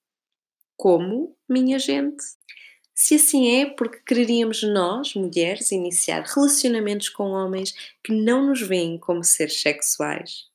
Como, 0.77 1.35
minha 1.49 1.79
gente? 1.79 2.23
Se 2.95 3.15
assim 3.15 3.61
é, 3.61 3.65
porque 3.65 3.99
quereríamos 4.05 4.61
nós, 4.63 5.15
mulheres, 5.15 5.71
iniciar 5.71 6.23
relacionamentos 6.23 7.09
com 7.09 7.31
homens 7.31 7.73
que 8.03 8.13
não 8.13 8.45
nos 8.47 8.61
veem 8.61 8.99
como 8.99 9.23
seres 9.23 9.61
sexuais? 9.61 10.45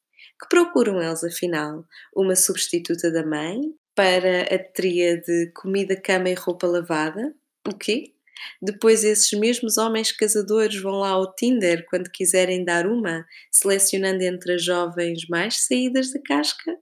Que 0.41 0.49
procuram 0.49 1.03
eles, 1.03 1.25
afinal? 1.25 1.85
Uma 2.15 2.37
substituta 2.37 3.11
da 3.11 3.27
mãe? 3.27 3.75
Para 3.95 4.43
a 4.43 4.59
tríade 4.59 5.51
comida, 5.53 6.01
cama 6.01 6.31
e 6.31 6.35
roupa 6.35 6.69
lavada? 6.69 7.35
O 7.67 7.75
quê? 7.75 8.15
Depois 8.63 9.03
esses 9.03 9.33
mesmos 9.33 9.77
homens 9.77 10.13
casadores 10.13 10.81
vão 10.81 11.01
lá 11.01 11.11
ao 11.11 11.35
Tinder 11.35 11.85
quando 11.91 12.09
quiserem 12.09 12.65
dar 12.65 12.87
uma, 12.87 13.27
selecionando 13.51 14.23
entre 14.23 14.55
as 14.55 14.63
jovens 14.63 15.27
mais 15.29 15.67
saídas 15.67 16.13
da 16.13 16.21
casca? 16.23 16.79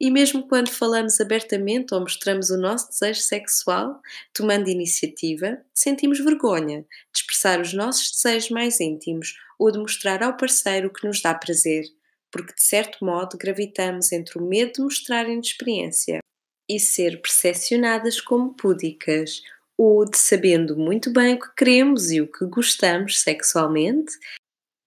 E 0.00 0.10
mesmo 0.10 0.48
quando 0.48 0.70
falamos 0.70 1.20
abertamente 1.20 1.92
ou 1.92 2.00
mostramos 2.00 2.48
o 2.48 2.56
nosso 2.56 2.88
desejo 2.88 3.20
sexual, 3.20 4.00
tomando 4.32 4.70
iniciativa, 4.70 5.62
sentimos 5.74 6.18
vergonha 6.18 6.80
de 6.80 7.18
expressar 7.20 7.60
os 7.60 7.74
nossos 7.74 8.10
desejos 8.12 8.48
mais 8.48 8.80
íntimos 8.80 9.34
ou 9.58 9.70
de 9.70 9.78
mostrar 9.78 10.22
ao 10.22 10.38
parceiro 10.38 10.88
o 10.88 10.92
que 10.92 11.06
nos 11.06 11.20
dá 11.20 11.34
prazer, 11.34 11.84
porque 12.32 12.54
de 12.54 12.62
certo 12.62 13.04
modo 13.04 13.36
gravitamos 13.36 14.10
entre 14.10 14.38
o 14.38 14.42
medo 14.42 14.72
de 14.72 14.80
mostrar 14.80 15.28
inexperiência 15.28 16.20
e 16.66 16.80
ser 16.80 17.20
percepcionadas 17.20 18.22
como 18.22 18.54
púdicas, 18.54 19.42
ou 19.76 20.08
de 20.08 20.16
sabendo 20.16 20.78
muito 20.78 21.12
bem 21.12 21.34
o 21.34 21.40
que 21.40 21.54
queremos 21.54 22.10
e 22.10 22.22
o 22.22 22.30
que 22.30 22.46
gostamos 22.46 23.20
sexualmente, 23.20 24.12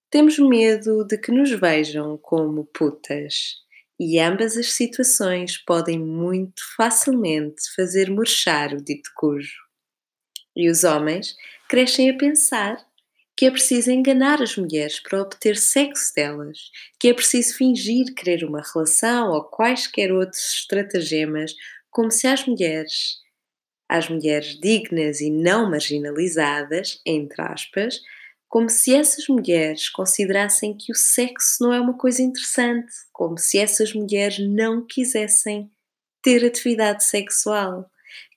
temos 0.10 0.40
medo 0.40 1.04
de 1.04 1.20
que 1.20 1.32
nos 1.32 1.52
vejam 1.52 2.18
como 2.18 2.66
putas 2.66 3.63
e 4.04 4.20
ambas 4.20 4.58
as 4.58 4.74
situações 4.74 5.58
podem 5.58 5.98
muito 5.98 6.62
facilmente 6.76 7.62
fazer 7.76 8.10
murchar 8.10 8.74
o 8.74 8.84
dito 8.84 9.10
cujo. 9.16 9.56
E 10.56 10.70
os 10.70 10.84
homens 10.84 11.36
crescem 11.70 12.10
a 12.10 12.18
pensar 12.18 12.78
que 13.36 13.46
é 13.46 13.52
preciso 13.52 13.90
enganar 13.90 14.42
as 14.42 14.56
mulheres 14.58 15.00
para 15.00 15.22
obter 15.22 15.58
sexo 15.58 16.14
delas, 16.16 16.70
que 17.00 17.08
é 17.08 17.14
preciso 17.14 17.56
fingir 17.56 18.14
querer 18.14 18.44
uma 18.44 18.62
relação 18.62 19.32
ou 19.32 19.44
quaisquer 19.44 20.12
outros 20.12 20.54
estratagemas, 20.54 21.56
como 21.90 22.12
se 22.12 22.28
as 22.28 22.46
mulheres, 22.46 23.18
as 23.90 24.08
mulheres 24.08 24.60
dignas 24.60 25.20
e 25.22 25.32
não 25.32 25.70
marginalizadas, 25.70 27.02
entre 27.06 27.42
aspas, 27.42 28.00
como 28.54 28.70
se 28.70 28.94
essas 28.94 29.28
mulheres 29.28 29.90
considerassem 29.90 30.78
que 30.78 30.92
o 30.92 30.96
sexo 30.96 31.64
não 31.64 31.74
é 31.74 31.80
uma 31.80 31.98
coisa 31.98 32.22
interessante, 32.22 32.94
como 33.12 33.36
se 33.36 33.58
essas 33.58 33.96
mulheres 33.96 34.38
não 34.38 34.86
quisessem 34.86 35.72
ter 36.22 36.46
atividade 36.46 37.04
sexual, 37.04 37.90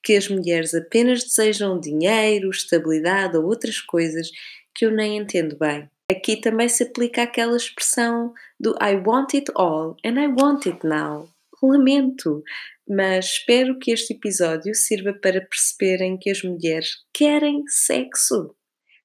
que 0.03 0.17
as 0.17 0.27
mulheres 0.27 0.75
apenas 0.75 1.23
desejam 1.23 1.79
dinheiro, 1.79 2.49
estabilidade 2.49 3.37
ou 3.37 3.45
outras 3.45 3.79
coisas 3.79 4.31
que 4.75 4.87
eu 4.87 4.91
nem 4.91 5.19
entendo 5.19 5.55
bem. 5.59 5.87
Aqui 6.11 6.41
também 6.41 6.71
se 6.71 6.85
aplica 6.85 7.23
aquela 7.23 7.55
expressão 7.55 8.33
do 8.59 8.75
I 8.81 8.97
want 9.07 9.35
it 9.35 9.53
all 9.55 9.99
and 10.03 10.19
I 10.19 10.29
want 10.29 10.67
it 10.67 10.79
now. 10.83 11.29
Lamento, 11.63 12.43
mas 12.89 13.27
espero 13.27 13.79
que 13.79 13.91
este 13.91 14.15
episódio 14.15 14.75
sirva 14.75 15.13
para 15.13 15.43
perceberem 15.43 16.17
que 16.17 16.31
as 16.31 16.43
mulheres 16.43 17.05
querem 17.13 17.65
sexo 17.69 18.56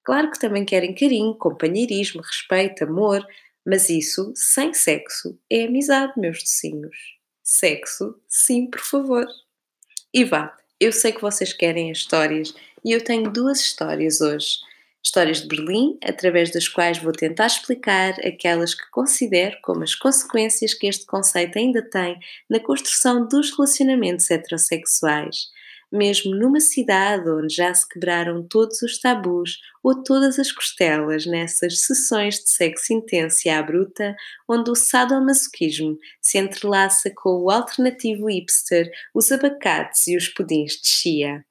Claro 0.03 0.31
que 0.31 0.39
também 0.39 0.65
querem 0.65 0.95
carinho, 0.95 1.35
companheirismo, 1.35 2.21
respeito, 2.21 2.83
amor, 2.83 3.25
mas 3.65 3.89
isso, 3.89 4.33
sem 4.35 4.73
sexo, 4.73 5.37
é 5.49 5.65
amizade, 5.65 6.13
meus 6.17 6.41
docinhos. 6.41 6.95
Sexo, 7.43 8.15
sim, 8.27 8.69
por 8.69 8.81
favor. 8.81 9.25
E 10.13 10.25
vá, 10.25 10.57
eu 10.79 10.91
sei 10.91 11.11
que 11.11 11.21
vocês 11.21 11.53
querem 11.53 11.91
as 11.91 11.99
histórias 11.99 12.53
e 12.83 12.91
eu 12.91 13.03
tenho 13.03 13.31
duas 13.31 13.59
histórias 13.59 14.21
hoje. 14.21 14.57
Histórias 15.03 15.41
de 15.41 15.47
Berlim, 15.47 15.97
através 16.03 16.51
das 16.51 16.67
quais 16.67 16.97
vou 16.99 17.11
tentar 17.11 17.47
explicar 17.47 18.13
aquelas 18.25 18.73
que 18.75 18.89
considero 18.91 19.57
como 19.63 19.83
as 19.83 19.95
consequências 19.95 20.73
que 20.73 20.87
este 20.87 21.05
conceito 21.05 21.57
ainda 21.57 21.81
tem 21.81 22.19
na 22.49 22.59
construção 22.59 23.27
dos 23.27 23.51
relacionamentos 23.51 24.29
heterossexuais 24.29 25.49
mesmo 25.91 26.35
numa 26.35 26.59
cidade 26.59 27.29
onde 27.29 27.53
já 27.53 27.73
se 27.73 27.87
quebraram 27.87 28.41
todos 28.47 28.81
os 28.81 28.99
tabus 28.99 29.59
ou 29.83 30.01
todas 30.03 30.39
as 30.39 30.51
costelas 30.51 31.25
nessas 31.25 31.81
sessões 31.81 32.35
de 32.35 32.49
sexo 32.49 32.93
intenso 32.93 33.41
e 33.45 33.49
à 33.49 33.61
bruta, 33.61 34.15
onde 34.47 34.71
o 34.71 34.75
sadomasoquismo 34.75 35.97
se 36.21 36.37
entrelaça 36.37 37.11
com 37.15 37.43
o 37.43 37.49
alternativo 37.49 38.29
hipster, 38.29 38.89
os 39.13 39.31
abacates 39.31 40.07
e 40.07 40.15
os 40.15 40.27
pudins 40.29 40.73
de 40.73 40.87
chia. 40.87 41.45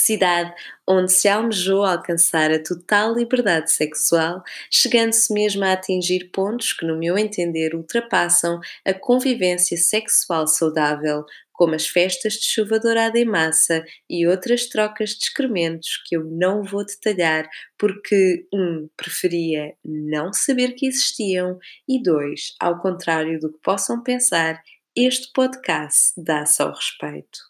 Cidade 0.00 0.54
onde 0.86 1.12
se 1.12 1.28
almejou 1.28 1.84
alcançar 1.84 2.52
a 2.52 2.62
total 2.62 3.14
liberdade 3.14 3.72
sexual, 3.72 4.44
chegando-se 4.70 5.32
mesmo 5.32 5.64
a 5.64 5.72
atingir 5.72 6.30
pontos 6.30 6.72
que, 6.72 6.86
no 6.86 6.96
meu 6.96 7.18
entender, 7.18 7.74
ultrapassam 7.74 8.60
a 8.86 8.94
convivência 8.94 9.76
sexual 9.76 10.46
saudável, 10.46 11.24
como 11.58 11.74
as 11.74 11.88
festas 11.88 12.34
de 12.34 12.44
chuva 12.44 12.78
dourada 12.78 13.18
em 13.18 13.24
massa 13.24 13.84
e 14.08 14.28
outras 14.28 14.68
trocas 14.68 15.10
de 15.10 15.24
excrementos 15.24 16.00
que 16.06 16.16
eu 16.16 16.24
não 16.24 16.62
vou 16.62 16.86
detalhar 16.86 17.48
porque, 17.76 18.46
um, 18.54 18.88
preferia 18.96 19.74
não 19.84 20.32
saber 20.32 20.74
que 20.74 20.86
existiam 20.86 21.58
e, 21.88 22.00
dois, 22.00 22.54
ao 22.60 22.80
contrário 22.80 23.40
do 23.40 23.52
que 23.52 23.58
possam 23.58 24.04
pensar, 24.04 24.62
este 24.96 25.32
podcast 25.34 26.12
dá-se 26.16 26.62
ao 26.62 26.72
respeito. 26.72 27.47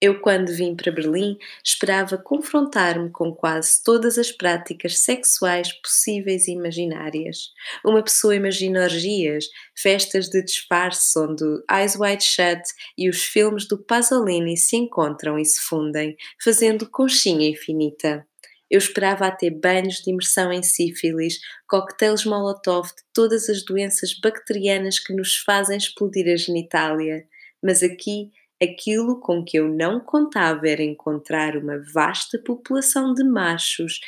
Eu, 0.00 0.20
quando 0.20 0.54
vim 0.54 0.76
para 0.76 0.92
Berlim, 0.92 1.36
esperava 1.64 2.16
confrontar-me 2.16 3.10
com 3.10 3.34
quase 3.34 3.82
todas 3.82 4.16
as 4.16 4.30
práticas 4.30 4.96
sexuais 4.98 5.72
possíveis 5.72 6.46
e 6.46 6.52
imaginárias. 6.52 7.50
Uma 7.84 8.00
pessoa 8.02 8.36
imagina 8.36 8.84
orgias, 8.84 9.46
festas 9.76 10.28
de 10.28 10.40
disfarce 10.44 11.18
onde 11.18 11.44
Eyes 11.68 11.96
Wide 11.96 12.22
Shut 12.22 12.62
e 12.96 13.08
os 13.08 13.24
filmes 13.24 13.66
do 13.66 13.76
Pasolini 13.76 14.56
se 14.56 14.76
encontram 14.76 15.36
e 15.36 15.44
se 15.44 15.60
fundem, 15.62 16.16
fazendo 16.40 16.88
conchinha 16.88 17.48
infinita. 17.48 18.24
Eu 18.70 18.78
esperava 18.78 19.26
até 19.26 19.50
banhos 19.50 19.96
de 19.96 20.10
imersão 20.10 20.52
em 20.52 20.62
sífilis, 20.62 21.40
coquetéis 21.66 22.24
molotov 22.24 22.86
de 22.88 23.02
todas 23.12 23.48
as 23.48 23.64
doenças 23.64 24.14
bacterianas 24.20 25.00
que 25.00 25.12
nos 25.12 25.38
fazem 25.38 25.76
explodir 25.76 26.32
a 26.32 26.36
genitália. 26.36 27.26
Mas 27.60 27.82
aqui 27.82 28.30
Aquilo 28.62 29.20
com 29.20 29.44
que 29.44 29.58
eu 29.58 29.68
não 29.68 30.00
contava 30.00 30.68
era 30.68 30.82
encontrar 30.82 31.56
uma 31.56 31.78
vasta 31.92 32.38
população 32.38 33.14
de 33.14 33.22
machos 33.22 34.00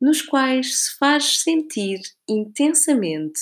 nos 0.00 0.22
quais 0.22 0.84
se 0.84 0.98
faz 0.98 1.40
sentir 1.40 2.00
intensamente 2.28 3.40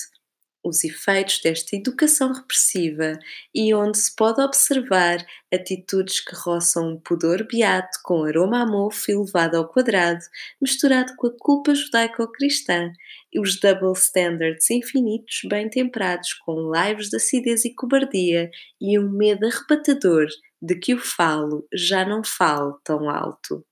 os 0.65 0.83
efeitos 0.83 1.39
desta 1.41 1.75
educação 1.75 2.33
repressiva 2.33 3.19
e 3.53 3.73
onde 3.73 3.99
se 3.99 4.15
pode 4.15 4.41
observar 4.41 5.23
atitudes 5.53 6.19
que 6.19 6.35
roçam 6.35 6.93
um 6.93 6.99
pudor 6.99 7.45
beato 7.47 7.99
com 8.03 8.23
aroma 8.23 8.63
a 8.63 8.65
mofo 8.65 9.11
elevado 9.11 9.57
ao 9.57 9.67
quadrado, 9.67 10.21
misturado 10.59 11.15
com 11.17 11.27
a 11.27 11.37
culpa 11.37 11.75
judaico-cristã 11.75 12.91
e 13.35 13.39
os 13.39 13.59
double 13.59 13.91
standards 13.91 14.71
infinitos 14.71 15.41
bem 15.49 15.69
temperados 15.69 16.33
com 16.45 16.71
lives 16.73 17.09
de 17.09 17.17
acidez 17.17 17.65
e 17.65 17.75
cobardia 17.75 18.49
e 18.79 18.97
um 18.97 19.11
medo 19.11 19.45
arrebatador 19.45 20.27
de 20.61 20.75
que 20.75 20.93
o 20.93 20.97
falo 20.97 21.67
já 21.73 22.05
não 22.05 22.23
falo 22.23 22.79
tão 22.81 23.09
alto. 23.09 23.65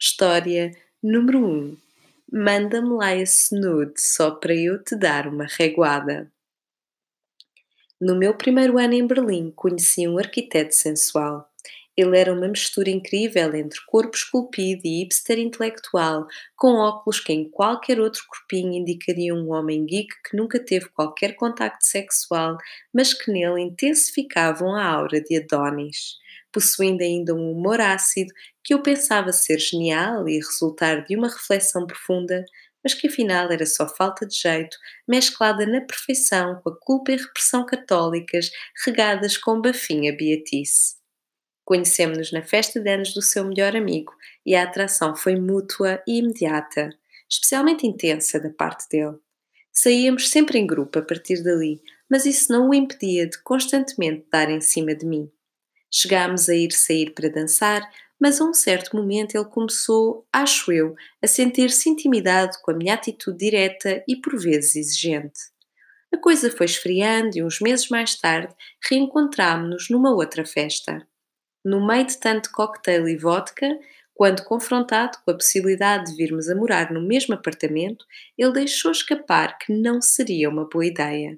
História 0.00 0.72
Número 1.00 1.46
1. 1.46 1.76
Manda-me 2.32 2.88
lá 2.88 3.14
esse 3.14 3.54
nude 3.54 4.00
só 4.00 4.32
para 4.32 4.52
eu 4.52 4.82
te 4.82 4.96
dar 4.96 5.28
uma 5.28 5.46
reguada. 5.48 6.32
No 8.00 8.16
meu 8.18 8.34
primeiro 8.34 8.78
ano 8.78 8.94
em 8.94 9.06
Berlim, 9.06 9.52
conheci 9.52 10.08
um 10.08 10.18
arquiteto 10.18 10.74
sensual. 10.74 11.48
Ele 11.96 12.18
era 12.18 12.32
uma 12.32 12.48
mistura 12.48 12.90
incrível 12.90 13.54
entre 13.54 13.80
corpo 13.86 14.16
esculpido 14.16 14.82
e 14.84 15.02
hipster 15.02 15.38
intelectual, 15.38 16.26
com 16.54 16.74
óculos 16.74 17.20
que 17.20 17.32
em 17.32 17.48
qualquer 17.48 17.98
outro 17.98 18.22
corpinho 18.28 18.74
indicariam 18.74 19.38
um 19.38 19.52
homem 19.52 19.86
geek 19.86 20.08
que 20.28 20.36
nunca 20.36 20.58
teve 20.58 20.88
qualquer 20.90 21.34
contacto 21.36 21.84
sexual, 21.84 22.58
mas 22.92 23.14
que 23.14 23.32
nele 23.32 23.62
intensificavam 23.62 24.74
a 24.74 24.84
aura 24.84 25.20
de 25.20 25.36
Adonis 25.36 26.16
possuindo 26.56 27.02
ainda 27.02 27.34
um 27.34 27.52
humor 27.52 27.82
ácido 27.82 28.32
que 28.64 28.72
eu 28.72 28.82
pensava 28.82 29.30
ser 29.30 29.58
genial 29.58 30.26
e 30.26 30.38
resultar 30.38 31.04
de 31.04 31.14
uma 31.14 31.28
reflexão 31.28 31.86
profunda, 31.86 32.42
mas 32.82 32.94
que 32.94 33.08
afinal 33.08 33.52
era 33.52 33.66
só 33.66 33.86
falta 33.86 34.26
de 34.26 34.34
jeito, 34.36 34.74
mesclada 35.06 35.66
na 35.66 35.82
perfeição 35.82 36.58
com 36.62 36.70
a 36.70 36.78
culpa 36.80 37.12
e 37.12 37.16
repressão 37.16 37.66
católicas, 37.66 38.50
regadas 38.86 39.36
com 39.36 39.60
bafinha 39.60 40.16
beatice. 40.16 40.96
Conhecemos-nos 41.66 42.30
na 42.30 42.42
festa 42.42 42.78
de 42.78 42.88
anos 42.88 43.12
do 43.12 43.20
seu 43.20 43.44
melhor 43.44 43.74
amigo 43.74 44.14
e 44.46 44.54
a 44.54 44.62
atração 44.62 45.16
foi 45.16 45.34
mútua 45.34 46.00
e 46.06 46.18
imediata, 46.18 46.90
especialmente 47.28 47.84
intensa 47.84 48.38
da 48.38 48.50
parte 48.50 48.88
dele. 48.88 49.16
Saíamos 49.72 50.30
sempre 50.30 50.60
em 50.60 50.66
grupo 50.66 51.00
a 51.00 51.02
partir 51.02 51.42
dali, 51.42 51.82
mas 52.08 52.24
isso 52.24 52.52
não 52.52 52.70
o 52.70 52.74
impedia 52.74 53.26
de 53.26 53.42
constantemente 53.42 54.28
dar 54.30 54.48
em 54.48 54.60
cima 54.60 54.94
de 54.94 55.04
mim. 55.04 55.28
Chegámos 55.92 56.48
a 56.48 56.54
ir 56.54 56.70
sair 56.70 57.10
para 57.10 57.28
dançar, 57.28 57.82
mas 58.18 58.40
a 58.40 58.44
um 58.44 58.54
certo 58.54 58.94
momento 58.94 59.34
ele 59.34 59.44
começou, 59.46 60.24
acho 60.32 60.70
eu, 60.70 60.94
a 61.20 61.26
sentir-se 61.26 61.90
intimidado 61.90 62.56
com 62.62 62.70
a 62.70 62.74
minha 62.74 62.94
atitude 62.94 63.38
direta 63.38 64.04
e 64.06 64.14
por 64.14 64.38
vezes 64.38 64.76
exigente. 64.76 65.40
A 66.14 66.16
coisa 66.16 66.48
foi 66.48 66.66
esfriando 66.66 67.36
e 67.36 67.42
uns 67.42 67.60
meses 67.60 67.88
mais 67.88 68.14
tarde 68.14 68.54
reencontrámo-nos 68.88 69.90
numa 69.90 70.14
outra 70.14 70.46
festa. 70.46 71.04
No 71.66 71.84
meio 71.84 72.06
de 72.06 72.16
tanto 72.16 72.52
cocktail 72.52 73.08
e 73.08 73.16
vodka, 73.16 73.66
quando 74.14 74.44
confrontado 74.44 75.18
com 75.24 75.32
a 75.32 75.34
possibilidade 75.34 76.12
de 76.12 76.16
virmos 76.16 76.48
a 76.48 76.54
morar 76.54 76.92
no 76.92 77.02
mesmo 77.02 77.34
apartamento, 77.34 78.06
ele 78.38 78.52
deixou 78.52 78.92
escapar 78.92 79.58
que 79.58 79.72
não 79.72 80.00
seria 80.00 80.48
uma 80.48 80.68
boa 80.68 80.86
ideia. 80.86 81.34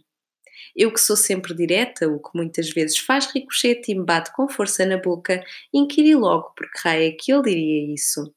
Eu 0.77 0.93
que 0.93 1.01
sou 1.01 1.17
sempre 1.17 1.55
direta, 1.55 2.07
o 2.07 2.21
que 2.21 2.29
muitas 2.35 2.69
vezes 2.69 2.99
faz 2.99 3.25
ricochete 3.33 3.91
e 3.91 3.95
me 3.95 4.05
bate 4.05 4.31
com 4.35 4.47
força 4.47 4.85
na 4.85 4.99
boca, 4.99 5.43
inquiri 5.73 6.15
logo 6.15 6.53
por 6.55 6.71
que 6.71 6.79
raio 6.85 7.09
é 7.09 7.13
que 7.13 7.33
ele 7.33 7.45
diria 7.45 7.95
isso. 7.95 8.31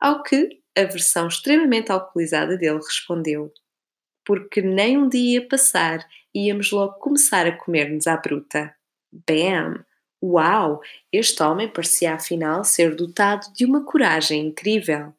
Ao 0.00 0.22
que 0.22 0.48
a 0.76 0.84
versão 0.84 1.26
extremamente 1.26 1.90
alcoolizada 1.90 2.56
dele 2.56 2.78
respondeu: 2.78 3.52
Porque 4.24 4.62
nem 4.62 4.96
um 4.96 5.08
dia 5.08 5.48
passar 5.48 5.98
íamos 6.32 6.70
logo 6.70 7.00
começar 7.00 7.44
a 7.44 7.58
comer-nos 7.58 8.06
à 8.06 8.16
bruta. 8.16 8.72
Bam! 9.10 9.84
Uau! 10.22 10.80
Este 11.12 11.42
homem 11.42 11.68
parecia 11.68 12.14
afinal 12.14 12.64
ser 12.64 12.94
dotado 12.94 13.52
de 13.54 13.64
uma 13.64 13.84
coragem 13.84 14.46
incrível. 14.46 15.14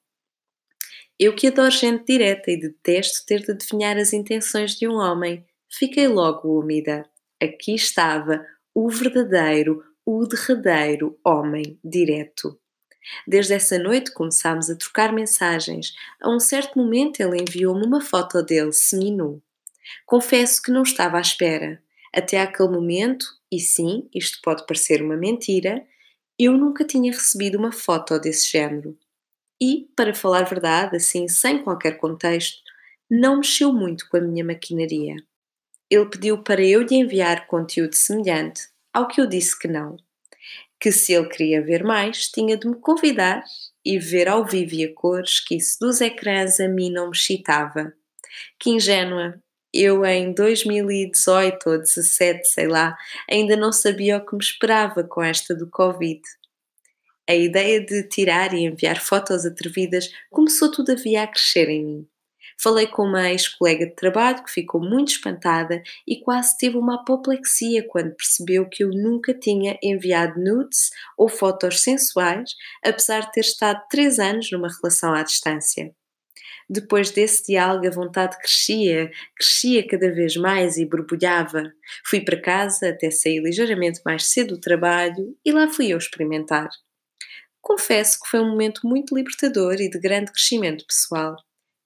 Eu 1.17 1.35
que 1.35 1.47
adoro 1.47 1.71
gente 1.71 2.05
direta 2.05 2.51
e 2.51 2.59
detesto 2.59 3.25
ter 3.25 3.41
de 3.41 3.51
adivinhar 3.51 3.97
as 3.97 4.13
intenções 4.13 4.75
de 4.75 4.87
um 4.87 4.95
homem, 4.95 5.45
Fiquei 5.71 6.07
logo 6.07 6.59
úmida. 6.59 7.07
Aqui 7.41 7.75
estava 7.75 8.43
o 8.73 8.89
verdadeiro, 8.89 9.83
o 10.03 10.25
derradeiro 10.25 11.17
homem 11.23 11.79
direto. 11.83 12.59
Desde 13.27 13.53
essa 13.53 13.77
noite 13.77 14.11
começámos 14.11 14.69
a 14.69 14.75
trocar 14.75 15.13
mensagens. 15.13 15.93
A 16.19 16.29
um 16.29 16.39
certo 16.39 16.77
momento 16.77 17.19
ele 17.19 17.41
enviou-me 17.41 17.85
uma 17.85 18.01
foto 18.01 18.41
dele 18.41 18.73
seminu. 18.73 19.41
Confesso 20.07 20.61
que 20.61 20.71
não 20.71 20.81
estava 20.81 21.17
à 21.17 21.21
espera. 21.21 21.81
Até 22.13 22.41
aquele 22.41 22.69
momento, 22.69 23.27
e 23.51 23.59
sim, 23.59 24.09
isto 24.13 24.39
pode 24.43 24.65
parecer 24.65 25.01
uma 25.01 25.17
mentira, 25.17 25.85
eu 26.37 26.53
nunca 26.53 26.85
tinha 26.85 27.11
recebido 27.11 27.57
uma 27.57 27.71
foto 27.71 28.19
desse 28.19 28.49
género. 28.49 28.97
E, 29.61 29.89
para 29.95 30.13
falar 30.13 30.43
verdade, 30.43 30.95
assim, 30.95 31.27
sem 31.27 31.61
qualquer 31.61 31.97
contexto, 31.97 32.61
não 33.09 33.37
mexeu 33.37 33.73
muito 33.73 34.07
com 34.07 34.17
a 34.17 34.21
minha 34.21 34.45
maquinaria. 34.45 35.15
Ele 35.89 36.05
pediu 36.05 36.43
para 36.43 36.63
eu 36.63 36.81
lhe 36.81 36.95
enviar 36.95 37.47
conteúdo 37.47 37.95
semelhante, 37.95 38.69
ao 38.93 39.07
que 39.07 39.19
eu 39.19 39.27
disse 39.27 39.57
que 39.57 39.67
não. 39.67 39.97
Que 40.79 40.91
se 40.91 41.13
ele 41.13 41.27
queria 41.27 41.61
ver 41.61 41.83
mais, 41.83 42.29
tinha 42.29 42.55
de 42.55 42.67
me 42.67 42.75
convidar 42.75 43.43
e 43.83 43.97
ver 43.99 44.27
ao 44.29 44.45
vivo 44.45 44.75
e 44.75 44.85
a 44.85 44.93
cores, 44.93 45.39
que 45.39 45.55
isso 45.55 45.77
dos 45.79 45.99
ecrãs 45.99 46.59
a 46.59 46.67
mim 46.69 46.91
não 46.91 47.09
me 47.09 47.17
excitava. 47.17 47.91
Que 48.59 48.69
ingênua! 48.69 49.41
Eu 49.73 50.03
em 50.03 50.33
2018 50.33 51.69
ou 51.69 51.77
17, 51.77 52.47
sei 52.47 52.67
lá, 52.67 52.97
ainda 53.29 53.55
não 53.55 53.71
sabia 53.71 54.17
o 54.17 54.25
que 54.25 54.35
me 54.35 54.43
esperava 54.43 55.03
com 55.03 55.21
esta 55.21 55.53
do 55.53 55.69
Covid. 55.69 56.21
A 57.29 57.35
ideia 57.35 57.79
de 57.85 58.01
tirar 58.07 58.53
e 58.55 58.65
enviar 58.65 58.99
fotos 58.99 59.45
atrevidas 59.45 60.09
começou 60.31 60.71
todavia 60.71 61.21
a 61.21 61.27
crescer 61.27 61.69
em 61.69 61.85
mim. 61.85 62.07
Falei 62.61 62.87
com 62.87 63.03
uma 63.03 63.29
ex-colega 63.29 63.85
de 63.85 63.95
trabalho 63.95 64.43
que 64.43 64.51
ficou 64.51 64.81
muito 64.81 65.11
espantada 65.11 65.81
e 66.07 66.19
quase 66.19 66.57
teve 66.57 66.75
uma 66.75 66.95
apoplexia 66.95 67.87
quando 67.87 68.15
percebeu 68.15 68.67
que 68.67 68.83
eu 68.83 68.89
nunca 68.89 69.33
tinha 69.33 69.77
enviado 69.83 70.41
nudes 70.41 70.89
ou 71.15 71.29
fotos 71.29 71.79
sensuais, 71.79 72.55
apesar 72.83 73.21
de 73.21 73.31
ter 73.31 73.41
estado 73.41 73.81
três 73.89 74.17
anos 74.17 74.51
numa 74.51 74.67
relação 74.67 75.13
à 75.13 75.21
distância. 75.21 75.93
Depois 76.69 77.09
desse 77.09 77.47
diálogo, 77.47 77.87
a 77.87 77.91
vontade 77.91 78.37
crescia, 78.37 79.09
crescia 79.35 79.87
cada 79.87 80.11
vez 80.11 80.35
mais 80.35 80.77
e 80.77 80.85
borbulhava. 80.85 81.63
Fui 82.05 82.21
para 82.21 82.39
casa 82.39 82.89
até 82.89 83.09
sair 83.09 83.41
ligeiramente 83.41 84.01
mais 84.05 84.25
cedo 84.25 84.55
do 84.55 84.61
trabalho 84.61 85.35
e 85.43 85.51
lá 85.51 85.67
fui 85.67 85.87
eu 85.87 85.97
experimentar. 85.97 86.69
Confesso 87.59 88.19
que 88.21 88.29
foi 88.29 88.39
um 88.39 88.51
momento 88.51 88.81
muito 88.83 89.15
libertador 89.15 89.81
e 89.81 89.89
de 89.89 89.99
grande 89.99 90.31
crescimento 90.31 90.85
pessoal. 90.85 91.35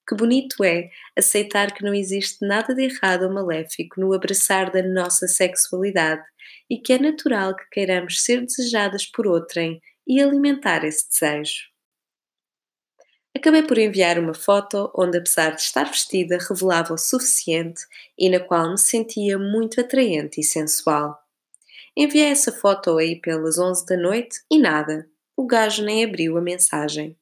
Que 0.07 0.15
bonito 0.15 0.61
é 0.65 0.89
aceitar 1.17 1.73
que 1.73 1.83
não 1.83 1.93
existe 1.93 2.45
nada 2.45 2.75
de 2.75 2.83
errado 2.83 3.23
ou 3.23 3.33
maléfico 3.33 4.01
no 4.01 4.13
abraçar 4.13 4.69
da 4.69 4.83
nossa 4.83 5.29
sexualidade 5.29 6.23
e 6.69 6.77
que 6.77 6.91
é 6.91 6.99
natural 6.99 7.55
que 7.55 7.69
queiramos 7.71 8.21
ser 8.21 8.41
desejadas 8.41 9.05
por 9.05 9.25
outrem 9.25 9.79
e 10.05 10.21
alimentar 10.21 10.83
esse 10.83 11.07
desejo. 11.07 11.72
Acabei 13.43 13.63
por 13.63 13.77
enviar 13.77 14.17
uma 14.17 14.33
foto 14.33 14.89
onde, 14.95 15.17
apesar 15.17 15.49
de 15.49 15.61
estar 15.63 15.83
vestida, 15.83 16.37
revelava 16.37 16.93
o 16.93 16.97
suficiente 16.97 17.85
e 18.17 18.29
na 18.29 18.39
qual 18.39 18.71
me 18.71 18.77
sentia 18.77 19.37
muito 19.37 19.81
atraente 19.81 20.39
e 20.39 20.43
sensual. 20.45 21.21
Enviei 21.93 22.27
essa 22.27 22.53
foto 22.53 22.97
aí 22.97 23.19
pelas 23.19 23.59
11 23.59 23.85
da 23.85 23.97
noite 23.97 24.39
e 24.49 24.57
nada, 24.57 25.09
o 25.35 25.45
gajo 25.45 25.83
nem 25.83 26.05
abriu 26.05 26.37
a 26.37 26.41
mensagem. 26.41 27.17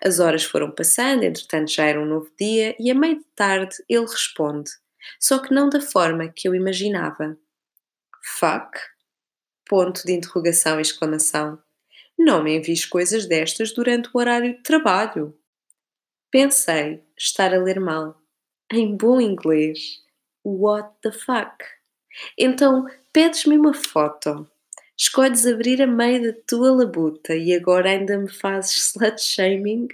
As 0.00 0.20
horas 0.20 0.44
foram 0.44 0.70
passando, 0.70 1.24
entretanto 1.24 1.72
já 1.72 1.86
era 1.86 2.00
um 2.00 2.06
novo 2.06 2.30
dia, 2.38 2.76
e 2.78 2.88
a 2.88 2.94
meio 2.94 3.18
de 3.18 3.26
tarde 3.34 3.74
ele 3.88 4.06
responde, 4.06 4.70
só 5.18 5.40
que 5.40 5.52
não 5.52 5.68
da 5.68 5.80
forma 5.80 6.28
que 6.28 6.46
eu 6.46 6.54
imaginava. 6.54 7.36
Fuck? 8.22 8.78
Ponto 9.68 10.04
de 10.06 10.12
interrogação 10.12 10.78
e 10.78 10.82
exclamação. 10.82 11.60
Não 12.16 12.44
me 12.44 12.56
envies 12.56 12.84
coisas 12.84 13.26
destas 13.26 13.72
durante 13.72 14.08
o 14.14 14.18
horário 14.20 14.54
de 14.56 14.62
trabalho. 14.62 15.36
Pensei 16.34 17.00
estar 17.16 17.54
a 17.54 17.62
ler 17.62 17.78
mal. 17.78 18.20
Em 18.72 18.96
bom 18.96 19.20
inglês. 19.20 20.00
What 20.44 20.90
the 21.00 21.12
fuck? 21.12 21.64
Então, 22.36 22.86
pedes-me 23.12 23.56
uma 23.56 23.72
foto. 23.72 24.44
Escolhes 24.98 25.46
abrir 25.46 25.80
a 25.80 25.86
meio 25.86 26.24
da 26.24 26.40
tua 26.44 26.72
labuta 26.72 27.36
e 27.36 27.54
agora 27.54 27.90
ainda 27.90 28.18
me 28.18 28.28
fazes 28.28 28.88
slut 28.88 29.22
shaming? 29.22 29.86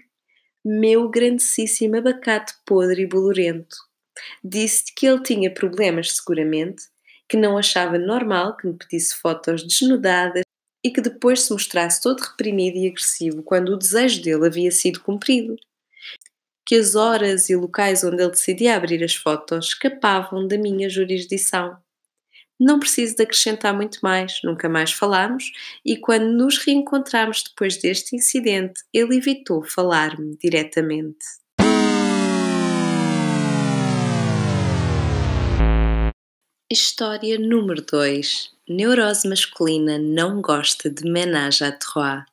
Meu 0.65 1.11
grandíssimo 1.11 1.99
abacate 1.99 2.55
podre 2.65 3.03
e 3.03 3.07
bolorento. 3.07 3.77
Disse-te 4.43 4.95
que 4.95 5.07
ele 5.07 5.23
tinha 5.23 5.53
problemas, 5.53 6.13
seguramente, 6.13 6.85
que 7.29 7.37
não 7.37 7.59
achava 7.59 7.99
normal 7.99 8.57
que 8.57 8.67
me 8.67 8.79
pedisse 8.79 9.15
fotos 9.15 9.63
desnudadas 9.63 10.45
e 10.83 10.91
que 10.91 11.03
depois 11.03 11.43
se 11.43 11.53
mostrasse 11.53 12.01
todo 12.01 12.21
reprimido 12.21 12.79
e 12.79 12.89
agressivo 12.89 13.43
quando 13.43 13.75
o 13.75 13.77
desejo 13.77 14.23
dele 14.23 14.47
havia 14.47 14.71
sido 14.71 15.03
cumprido. 15.03 15.55
Que 16.67 16.77
as 16.77 16.95
horas 16.95 17.51
e 17.51 17.57
locais 17.57 18.05
onde 18.05 18.23
ele 18.23 18.31
decidia 18.31 18.77
abrir 18.77 19.03
as 19.03 19.15
fotos 19.15 19.69
escapavam 19.69 20.47
da 20.47 20.57
minha 20.57 20.89
jurisdição. 20.89 21.77
Não 22.61 22.79
preciso 22.79 23.17
de 23.17 23.23
acrescentar 23.23 23.75
muito 23.75 24.01
mais, 24.03 24.41
nunca 24.45 24.69
mais 24.69 24.93
falámos 24.93 25.51
e 25.83 25.97
quando 25.97 26.27
nos 26.27 26.59
reencontramos 26.59 27.43
depois 27.43 27.79
deste 27.79 28.15
incidente, 28.15 28.83
ele 28.93 29.17
evitou 29.17 29.63
falar-me 29.65 30.37
diretamente. 30.37 31.25
História 36.71 37.37
número 37.37 37.83
2. 37.83 38.51
Neurose 38.69 39.27
masculina 39.27 39.99
não 39.99 40.41
gosta 40.41 40.89
de 40.89 41.11
menage 41.11 41.65
à 41.65 41.73
trois. 41.73 42.25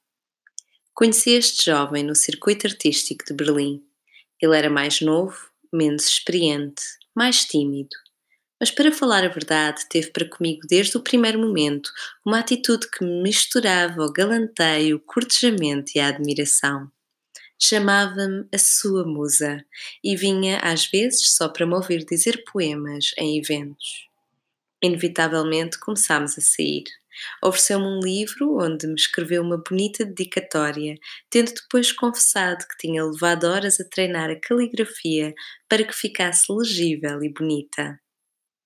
Conheci 0.94 1.32
este 1.32 1.72
jovem 1.72 2.04
no 2.04 2.14
circuito 2.14 2.68
artístico 2.68 3.26
de 3.26 3.34
Berlim. 3.34 3.87
Ele 4.42 4.56
era 4.56 4.70
mais 4.70 5.02
novo, 5.02 5.38
menos 5.74 6.06
experiente, 6.06 6.84
mais 7.16 7.46
tímido. 7.46 7.96
Mas 8.60 8.72
para 8.72 8.92
falar 8.92 9.24
a 9.24 9.30
verdade, 9.30 9.86
teve 9.90 10.10
para 10.12 10.28
comigo 10.28 10.62
desde 10.68 10.98
o 10.98 11.04
primeiro 11.04 11.40
momento 11.40 11.92
uma 12.26 12.40
atitude 12.40 12.90
que 12.90 13.04
misturava 13.04 14.02
o 14.04 14.12
galanteio, 14.12 14.98
o 14.98 15.00
cortejamento 15.00 15.92
e 15.96 16.00
a 16.00 16.08
admiração. 16.08 16.92
Chamava-me 17.60 18.48
a 18.54 18.58
sua 18.58 19.04
musa 19.04 19.64
e 20.04 20.16
vinha 20.16 20.60
às 20.60 20.86
vezes 20.86 21.36
só 21.36 21.50
para 21.50 21.66
me 21.66 21.74
ouvir 21.74 22.06
dizer 22.06 22.44
poemas 22.52 23.12
em 23.18 23.38
eventos. 23.38 24.08
Inevitavelmente 24.82 25.80
começámos 25.80 26.38
a 26.38 26.42
sair. 26.42 26.84
Ofereceu-me 27.44 27.86
um 27.86 28.00
livro 28.00 28.58
onde 28.60 28.88
me 28.88 28.96
escreveu 28.96 29.42
uma 29.42 29.58
bonita 29.58 30.06
dedicatória, 30.06 30.96
tendo 31.30 31.54
depois 31.54 31.92
confessado 31.92 32.66
que 32.68 32.78
tinha 32.78 33.04
levado 33.04 33.46
horas 33.46 33.80
a 33.80 33.88
treinar 33.90 34.30
a 34.30 34.40
caligrafia 34.40 35.34
para 35.70 35.84
que 35.84 35.94
ficasse 35.94 36.52
legível 36.52 37.24
e 37.24 37.32
bonita. 37.32 38.00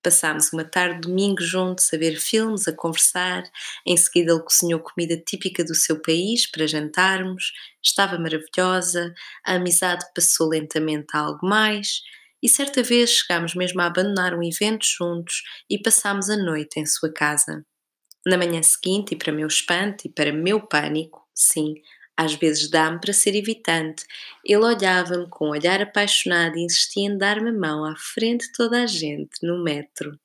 Passámos 0.02 0.52
uma 0.52 0.64
tarde 0.64 0.96
de 0.96 1.08
domingo 1.08 1.40
juntos 1.40 1.88
a 1.94 1.96
ver 1.96 2.18
filmes, 2.18 2.66
a 2.66 2.72
conversar. 2.74 3.44
Em 3.86 3.96
seguida, 3.96 4.32
ele 4.32 4.42
cozinhou 4.42 4.80
comida 4.80 5.16
típica 5.16 5.64
do 5.64 5.76
seu 5.76 6.02
país 6.02 6.50
para 6.50 6.66
jantarmos. 6.66 7.52
Estava 7.80 8.18
maravilhosa. 8.18 9.14
A 9.46 9.54
amizade 9.54 10.04
passou 10.12 10.48
lentamente 10.48 11.06
a 11.14 11.20
algo 11.20 11.46
mais. 11.46 12.00
E 12.42 12.48
certa 12.48 12.82
vez 12.82 13.10
chegámos 13.10 13.54
mesmo 13.54 13.80
a 13.80 13.86
abandonar 13.86 14.34
um 14.34 14.42
evento 14.42 14.84
juntos 14.84 15.42
e 15.70 15.78
passámos 15.80 16.28
a 16.28 16.36
noite 16.36 16.80
em 16.80 16.86
sua 16.86 17.12
casa. 17.12 17.64
Na 18.24 18.36
manhã 18.38 18.62
seguinte, 18.62 19.12
e 19.12 19.16
para 19.16 19.32
meu 19.32 19.46
espanto 19.46 20.06
e 20.06 20.08
para 20.08 20.32
meu 20.32 20.60
pânico, 20.60 21.28
sim, 21.34 21.74
às 22.16 22.34
vezes 22.34 22.70
dá-me 22.70 23.00
para 23.00 23.12
ser 23.12 23.34
evitante. 23.34 24.04
Ele 24.44 24.64
olhava-me 24.64 25.28
com 25.28 25.46
um 25.46 25.50
olhar 25.50 25.82
apaixonado 25.82 26.56
e 26.56 26.64
insistia 26.64 27.08
em 27.08 27.18
dar-me 27.18 27.50
a 27.50 27.52
mão 27.52 27.84
à 27.84 27.96
frente 27.96 28.46
de 28.46 28.52
toda 28.52 28.82
a 28.82 28.86
gente, 28.86 29.44
no 29.44 29.62
metro. 29.62 30.18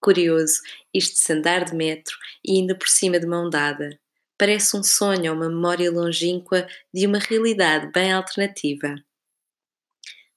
Curioso, 0.00 0.60
isto 0.94 1.26
de 1.26 1.32
andar 1.32 1.64
de 1.64 1.74
metro 1.74 2.16
e 2.44 2.58
ainda 2.58 2.74
por 2.74 2.88
cima 2.88 3.18
de 3.18 3.26
mão 3.26 3.50
dada. 3.50 3.98
Parece 4.38 4.76
um 4.76 4.82
sonho 4.82 5.32
ou 5.32 5.36
uma 5.36 5.48
memória 5.48 5.90
longínqua 5.90 6.66
de 6.94 7.06
uma 7.06 7.18
realidade 7.18 7.90
bem 7.92 8.12
alternativa. 8.12 8.94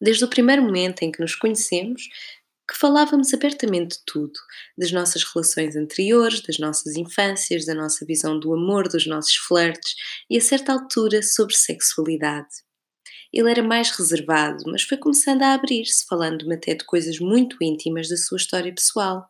Desde 0.01 0.25
o 0.25 0.27
primeiro 0.27 0.63
momento 0.63 1.03
em 1.03 1.11
que 1.11 1.21
nos 1.21 1.35
conhecemos, 1.35 2.09
que 2.71 2.77
falávamos 2.77 3.33
abertamente 3.33 3.97
de 3.97 4.03
tudo, 4.05 4.39
das 4.77 4.93
nossas 4.93 5.25
relações 5.25 5.75
anteriores, 5.75 6.41
das 6.41 6.57
nossas 6.57 6.95
infâncias, 6.95 7.65
da 7.65 7.75
nossa 7.75 8.05
visão 8.05 8.39
do 8.39 8.53
amor, 8.53 8.87
dos 8.87 9.05
nossos 9.05 9.35
flertes 9.35 9.93
e, 10.29 10.37
a 10.37 10.41
certa 10.41 10.71
altura, 10.71 11.21
sobre 11.21 11.53
sexualidade. 11.53 12.47
Ele 13.33 13.51
era 13.51 13.61
mais 13.61 13.91
reservado, 13.91 14.63
mas 14.67 14.83
foi 14.83 14.97
começando 14.97 15.41
a 15.41 15.53
abrir-se, 15.53 16.05
falando-me 16.07 16.55
até 16.55 16.73
de 16.73 16.85
coisas 16.85 17.19
muito 17.19 17.57
íntimas 17.61 18.07
da 18.07 18.15
sua 18.15 18.37
história 18.37 18.73
pessoal. 18.73 19.27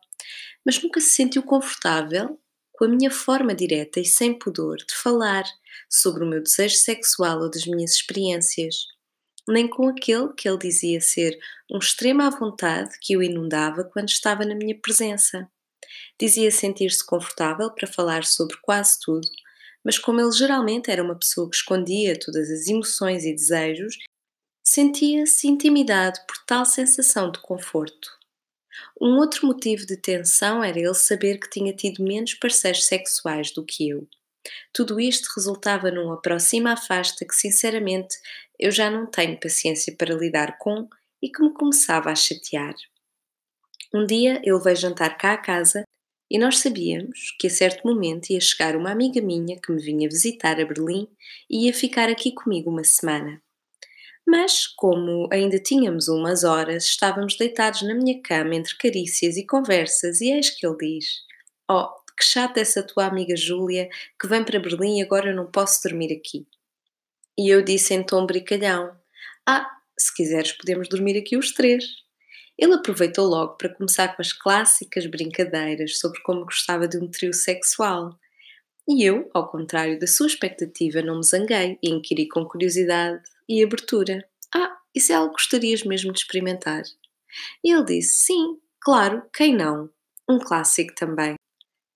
Mas 0.64 0.80
nunca 0.80 1.00
se 1.00 1.10
sentiu 1.10 1.42
confortável 1.42 2.38
com 2.70 2.84
a 2.84 2.88
minha 2.88 3.10
forma 3.10 3.56
direta 3.56 3.98
e 3.98 4.04
sem 4.04 4.38
pudor 4.38 4.76
de 4.76 4.94
falar 4.94 5.44
sobre 5.90 6.22
o 6.22 6.28
meu 6.28 6.40
desejo 6.40 6.76
sexual 6.76 7.40
ou 7.40 7.50
das 7.50 7.66
minhas 7.66 7.94
experiências 7.94 8.86
nem 9.48 9.68
com 9.68 9.88
aquele 9.88 10.32
que 10.34 10.48
ele 10.48 10.58
dizia 10.58 11.00
ser 11.00 11.38
um 11.70 11.78
extremo 11.78 12.22
à 12.22 12.30
vontade 12.30 12.96
que 13.00 13.16
o 13.16 13.22
inundava 13.22 13.84
quando 13.84 14.08
estava 14.08 14.44
na 14.44 14.54
minha 14.54 14.78
presença. 14.80 15.48
Dizia 16.20 16.50
sentir-se 16.50 17.04
confortável 17.04 17.70
para 17.72 17.88
falar 17.88 18.24
sobre 18.24 18.56
quase 18.62 18.98
tudo, 19.00 19.28
mas 19.84 19.98
como 19.98 20.20
ele 20.20 20.32
geralmente 20.32 20.90
era 20.90 21.02
uma 21.02 21.18
pessoa 21.18 21.50
que 21.50 21.56
escondia 21.56 22.18
todas 22.18 22.50
as 22.50 22.66
emoções 22.68 23.24
e 23.24 23.34
desejos, 23.34 23.96
sentia-se 24.62 25.48
intimidado 25.48 26.18
por 26.26 26.36
tal 26.46 26.64
sensação 26.64 27.30
de 27.30 27.40
conforto. 27.40 28.10
Um 29.00 29.18
outro 29.18 29.46
motivo 29.46 29.84
de 29.84 29.96
tensão 29.96 30.62
era 30.62 30.78
ele 30.78 30.94
saber 30.94 31.38
que 31.38 31.50
tinha 31.50 31.74
tido 31.74 32.02
menos 32.02 32.34
parceiros 32.34 32.84
sexuais 32.84 33.52
do 33.52 33.64
que 33.64 33.88
eu. 33.88 34.08
Tudo 34.72 34.98
isto 34.98 35.28
resultava 35.36 35.90
num 35.90 36.12
aproxima-afasta 36.12 37.24
que, 37.24 37.34
sinceramente, 37.34 38.16
eu 38.62 38.70
já 38.70 38.88
não 38.88 39.06
tenho 39.06 39.40
paciência 39.40 39.92
para 39.98 40.14
lidar 40.14 40.56
com 40.56 40.88
e 41.20 41.28
que 41.28 41.42
me 41.42 41.52
começava 41.52 42.10
a 42.10 42.14
chatear. 42.14 42.74
Um 43.92 44.06
dia 44.06 44.40
ele 44.44 44.60
veio 44.60 44.76
jantar 44.76 45.18
cá 45.18 45.32
à 45.32 45.36
casa 45.36 45.82
e 46.30 46.38
nós 46.38 46.58
sabíamos 46.58 47.34
que 47.40 47.48
a 47.48 47.50
certo 47.50 47.84
momento 47.84 48.30
ia 48.30 48.40
chegar 48.40 48.76
uma 48.76 48.92
amiga 48.92 49.20
minha 49.20 49.60
que 49.60 49.72
me 49.72 49.82
vinha 49.82 50.08
visitar 50.08 50.60
a 50.60 50.64
Berlim 50.64 51.08
e 51.50 51.66
ia 51.66 51.74
ficar 51.74 52.08
aqui 52.08 52.32
comigo 52.32 52.70
uma 52.70 52.84
semana. 52.84 53.42
Mas, 54.24 54.68
como 54.68 55.28
ainda 55.32 55.58
tínhamos 55.58 56.06
umas 56.06 56.44
horas, 56.44 56.84
estávamos 56.84 57.36
deitados 57.36 57.82
na 57.82 57.96
minha 57.96 58.22
cama 58.22 58.54
entre 58.54 58.76
carícias 58.76 59.36
e 59.36 59.44
conversas, 59.44 60.20
e 60.20 60.30
eis 60.30 60.48
que 60.50 60.64
ele 60.64 60.76
diz: 60.78 61.06
Oh, 61.68 61.88
que 62.16 62.24
chata 62.24 62.60
essa 62.60 62.84
tua 62.84 63.06
amiga 63.06 63.34
Júlia 63.36 63.88
que 64.20 64.28
vem 64.28 64.44
para 64.44 64.60
Berlim 64.60 65.00
e 65.00 65.02
agora 65.02 65.30
eu 65.30 65.36
não 65.36 65.50
posso 65.50 65.82
dormir 65.82 66.16
aqui. 66.16 66.46
E 67.38 67.48
eu 67.52 67.62
disse 67.62 67.94
em 67.94 68.02
tom 68.02 68.26
brincalhão: 68.26 68.94
Ah, 69.46 69.66
se 69.98 70.14
quiseres, 70.14 70.52
podemos 70.52 70.88
dormir 70.88 71.16
aqui 71.16 71.36
os 71.36 71.52
três. 71.52 71.84
Ele 72.58 72.74
aproveitou 72.74 73.26
logo 73.26 73.56
para 73.56 73.74
começar 73.74 74.14
com 74.14 74.20
as 74.20 74.32
clássicas 74.32 75.06
brincadeiras 75.06 75.98
sobre 75.98 76.20
como 76.22 76.44
gostava 76.44 76.86
de 76.86 76.98
um 76.98 77.10
trio 77.10 77.32
sexual. 77.32 78.18
E 78.88 79.04
eu, 79.04 79.30
ao 79.32 79.48
contrário 79.50 79.98
da 79.98 80.06
sua 80.06 80.26
expectativa, 80.26 81.00
não 81.00 81.16
me 81.16 81.24
zanguei 81.24 81.78
e 81.82 81.90
inquiri 81.90 82.28
com 82.28 82.44
curiosidade 82.44 83.22
e 83.48 83.62
abertura: 83.62 84.28
Ah, 84.54 84.76
isso 84.94 85.12
é 85.12 85.14
algo 85.14 85.34
que 85.34 85.42
gostarias 85.42 85.84
mesmo 85.84 86.12
de 86.12 86.20
experimentar? 86.20 86.82
E 87.64 87.72
ele 87.72 87.84
disse: 87.84 88.26
Sim, 88.26 88.58
claro, 88.80 89.22
quem 89.34 89.56
não? 89.56 89.88
Um 90.28 90.38
clássico 90.38 90.94
também. 90.94 91.34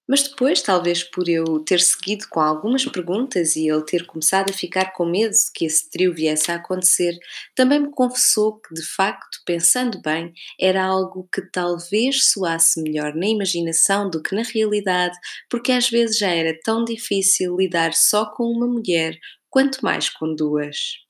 Mas 0.08 0.22
depois, 0.22 0.62
talvez 0.62 1.02
por 1.02 1.28
eu 1.28 1.58
ter 1.60 1.80
seguido 1.80 2.26
com 2.30 2.40
algumas 2.40 2.84
perguntas 2.84 3.56
e 3.56 3.68
ele 3.68 3.82
ter 3.84 4.06
começado 4.06 4.50
a 4.50 4.52
ficar 4.52 4.92
com 4.92 5.04
medo 5.04 5.32
de 5.32 5.52
que 5.52 5.64
esse 5.64 5.90
trio 5.90 6.14
viesse 6.14 6.50
a 6.50 6.56
acontecer, 6.56 7.18
também 7.54 7.80
me 7.80 7.90
confessou 7.90 8.60
que, 8.60 8.72
de 8.74 8.82
facto, 8.82 9.40
pensando 9.44 10.00
bem, 10.02 10.32
era 10.60 10.84
algo 10.84 11.28
que 11.32 11.42
talvez 11.50 12.26
soasse 12.30 12.80
melhor 12.82 13.14
na 13.14 13.26
imaginação 13.26 14.08
do 14.08 14.22
que 14.22 14.34
na 14.34 14.42
realidade, 14.42 15.16
porque 15.50 15.72
às 15.72 15.88
vezes 15.90 16.18
já 16.18 16.28
era 16.30 16.56
tão 16.64 16.84
difícil 16.84 17.56
lidar 17.56 17.92
só 17.92 18.26
com 18.26 18.44
uma 18.44 18.66
mulher, 18.66 19.18
quanto 19.50 19.82
mais 19.82 20.08
com 20.08 20.34
duas. 20.34 21.05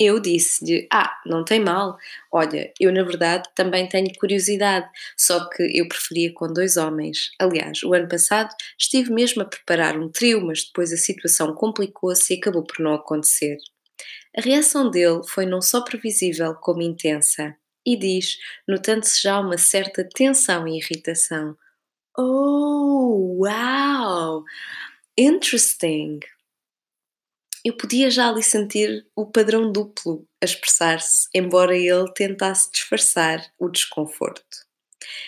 Eu 0.00 0.20
disse-lhe: 0.20 0.86
Ah, 0.92 1.20
não 1.26 1.44
tem 1.44 1.60
mal. 1.60 1.98
Olha, 2.32 2.72
eu 2.78 2.92
na 2.92 3.02
verdade 3.02 3.48
também 3.54 3.88
tenho 3.88 4.12
curiosidade, 4.18 4.88
só 5.16 5.48
que 5.50 5.62
eu 5.76 5.88
preferia 5.88 6.32
com 6.32 6.52
dois 6.52 6.76
homens. 6.76 7.32
Aliás, 7.38 7.82
o 7.82 7.92
ano 7.94 8.08
passado 8.08 8.54
estive 8.78 9.12
mesmo 9.12 9.42
a 9.42 9.44
preparar 9.44 9.98
um 9.98 10.08
trio, 10.08 10.40
mas 10.44 10.64
depois 10.64 10.92
a 10.92 10.96
situação 10.96 11.54
complicou-se 11.54 12.32
e 12.32 12.38
acabou 12.38 12.64
por 12.64 12.78
não 12.80 12.94
acontecer. 12.94 13.56
A 14.36 14.40
reação 14.40 14.90
dele 14.90 15.22
foi 15.26 15.46
não 15.46 15.60
só 15.60 15.82
previsível 15.82 16.54
como 16.54 16.82
intensa, 16.82 17.56
e 17.86 17.96
diz, 17.96 18.38
notando-se 18.68 19.22
já 19.22 19.40
uma 19.40 19.58
certa 19.58 20.04
tensão 20.08 20.68
e 20.68 20.78
irritação: 20.78 21.56
Oh, 22.16 23.38
wow! 23.44 24.44
Interesting! 25.18 26.20
Eu 27.68 27.76
podia 27.76 28.10
já 28.10 28.30
ali 28.30 28.42
sentir 28.42 29.06
o 29.14 29.26
padrão 29.26 29.70
duplo 29.70 30.26
a 30.42 30.46
expressar-se, 30.46 31.28
embora 31.34 31.76
ele 31.76 32.10
tentasse 32.14 32.72
disfarçar 32.72 33.44
o 33.58 33.68
desconforto. 33.68 34.42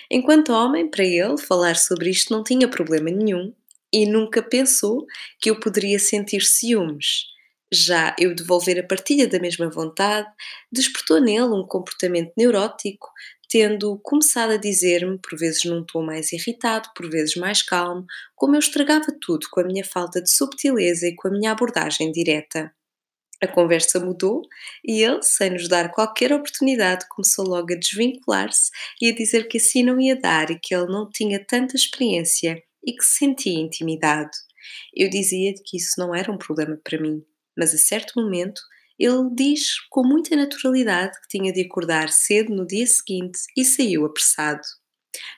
Enquanto 0.09 0.51
homem, 0.51 0.89
para 0.89 1.05
ele, 1.05 1.37
falar 1.37 1.75
sobre 1.75 2.09
isto 2.09 2.33
não 2.33 2.43
tinha 2.43 2.67
problema 2.67 3.11
nenhum 3.11 3.53
e 3.93 4.07
nunca 4.07 4.41
pensou 4.41 5.05
que 5.39 5.51
eu 5.51 5.59
poderia 5.59 5.99
sentir 5.99 6.41
ciúmes. 6.41 7.25
Já 7.71 8.15
eu 8.19 8.33
devolver 8.33 8.79
a 8.79 8.87
partilha 8.87 9.27
da 9.27 9.39
mesma 9.39 9.69
vontade 9.69 10.27
despertou 10.71 11.21
nele 11.21 11.43
um 11.43 11.65
comportamento 11.65 12.33
neurótico 12.35 13.07
tendo 13.51 13.99
começado 14.01 14.51
a 14.51 14.57
dizer-me, 14.57 15.19
por 15.19 15.37
vezes 15.37 15.65
num 15.65 15.83
tom 15.83 16.01
mais 16.01 16.31
irritado, 16.31 16.87
por 16.95 17.09
vezes 17.09 17.35
mais 17.35 17.61
calmo, 17.61 18.05
como 18.33 18.55
eu 18.55 18.59
estragava 18.59 19.07
tudo 19.19 19.47
com 19.51 19.59
a 19.59 19.65
minha 19.65 19.83
falta 19.83 20.21
de 20.21 20.31
subtileza 20.31 21.05
e 21.05 21.15
com 21.15 21.27
a 21.27 21.31
minha 21.31 21.51
abordagem 21.51 22.13
direta. 22.13 22.73
A 23.43 23.47
conversa 23.47 23.99
mudou 23.99 24.41
e 24.85 25.03
ele, 25.03 25.21
sem 25.21 25.49
nos 25.49 25.67
dar 25.67 25.91
qualquer 25.91 26.31
oportunidade, 26.31 27.05
começou 27.09 27.45
logo 27.45 27.73
a 27.73 27.75
desvincular-se 27.75 28.69
e 29.01 29.09
a 29.09 29.13
dizer 29.13 29.49
que 29.49 29.57
assim 29.57 29.83
não 29.83 29.99
ia 29.99 30.15
dar 30.15 30.49
e 30.49 30.57
que 30.57 30.73
ele 30.73 30.85
não 30.85 31.09
tinha 31.09 31.43
tanta 31.45 31.75
experiência 31.75 32.63
e 32.85 32.93
que 32.93 33.03
se 33.03 33.17
sentia 33.17 33.59
intimidado. 33.59 34.31
Eu 34.95 35.09
dizia 35.09 35.53
que 35.65 35.75
isso 35.75 35.95
não 35.97 36.15
era 36.15 36.31
um 36.31 36.37
problema 36.37 36.79
para 36.81 37.01
mim, 37.01 37.21
mas 37.57 37.73
a 37.73 37.77
certo 37.77 38.13
momento 38.15 38.61
ele 39.01 39.29
diz 39.33 39.79
com 39.89 40.03
muita 40.05 40.35
naturalidade 40.35 41.19
que 41.21 41.27
tinha 41.27 41.51
de 41.51 41.61
acordar 41.61 42.09
cedo 42.09 42.53
no 42.55 42.67
dia 42.67 42.85
seguinte 42.85 43.39
e 43.57 43.65
saiu 43.65 44.05
apressado. 44.05 44.61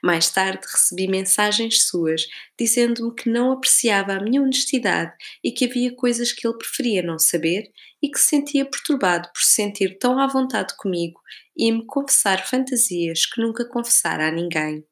Mais 0.04 0.30
tarde 0.30 0.68
recebi 0.70 1.08
mensagens 1.08 1.88
suas 1.88 2.24
dizendo-me 2.60 3.16
que 3.16 3.30
não 3.30 3.54
apreciava 3.54 4.14
a 4.14 4.22
minha 4.22 4.42
honestidade 4.42 5.14
e 5.44 5.52
que 5.52 5.66
havia 5.66 5.96
coisas 5.96 6.32
que 6.32 6.46
ele 6.46 6.58
preferia 6.58 7.02
não 7.02 7.18
saber 7.18 7.72
e 8.02 8.10
que 8.10 8.20
se 8.20 8.28
sentia 8.28 8.66
perturbado 8.66 9.30
por 9.34 9.42
se 9.42 9.54
sentir 9.54 9.98
tão 9.98 10.20
à 10.20 10.28
vontade 10.28 10.76
comigo 10.78 11.20
e 11.56 11.72
me 11.72 11.86
confessar 11.86 12.46
fantasias 12.46 13.26
que 13.26 13.42
nunca 13.42 13.66
confessara 13.66 14.28
a 14.28 14.32
ninguém. 14.32 14.86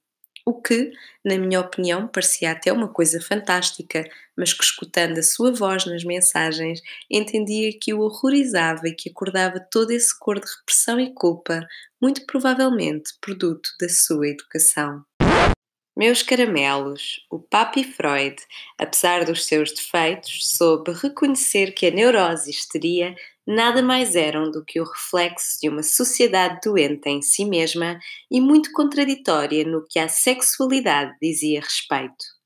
O 0.45 0.59
que, 0.59 0.91
na 1.23 1.37
minha 1.37 1.59
opinião, 1.59 2.07
parecia 2.07 2.51
até 2.51 2.73
uma 2.73 2.87
coisa 2.87 3.21
fantástica, 3.21 4.03
mas 4.35 4.53
que, 4.53 4.63
escutando 4.63 5.17
a 5.17 5.23
sua 5.23 5.51
voz 5.51 5.85
nas 5.85 6.03
mensagens, 6.03 6.81
entendia 7.09 7.71
que 7.79 7.93
o 7.93 8.01
horrorizava 8.01 8.87
e 8.87 8.95
que 8.95 9.09
acordava 9.09 9.59
todo 9.59 9.91
esse 9.91 10.17
cor 10.17 10.39
de 10.39 10.47
repressão 10.47 10.99
e 10.99 11.13
culpa, 11.13 11.65
muito 12.01 12.25
provavelmente 12.25 13.13
produto 13.21 13.69
da 13.79 13.87
sua 13.87 14.29
educação. 14.29 15.03
Meus 15.95 16.23
caramelos, 16.23 17.19
o 17.29 17.37
Papi 17.37 17.83
Freud, 17.83 18.35
apesar 18.77 19.25
dos 19.25 19.45
seus 19.45 19.73
defeitos, 19.73 20.55
soube 20.55 20.93
reconhecer 20.93 21.73
que 21.73 21.85
a 21.85 21.91
neurose 21.91 22.49
histeria 22.49 23.13
nada 23.47 23.81
mais 23.81 24.15
eram 24.15 24.49
do 24.49 24.63
que 24.63 24.79
o 24.79 24.85
reflexo 24.85 25.59
de 25.61 25.69
uma 25.69 25.83
sociedade 25.83 26.59
doente 26.63 27.09
em 27.09 27.21
si 27.21 27.45
mesma 27.45 27.99
e 28.29 28.39
muito 28.39 28.71
contraditória 28.71 29.63
no 29.65 29.85
que 29.87 29.99
à 29.99 30.07
sexualidade 30.07 31.15
dizia 31.21 31.61
respeito. 31.61 32.41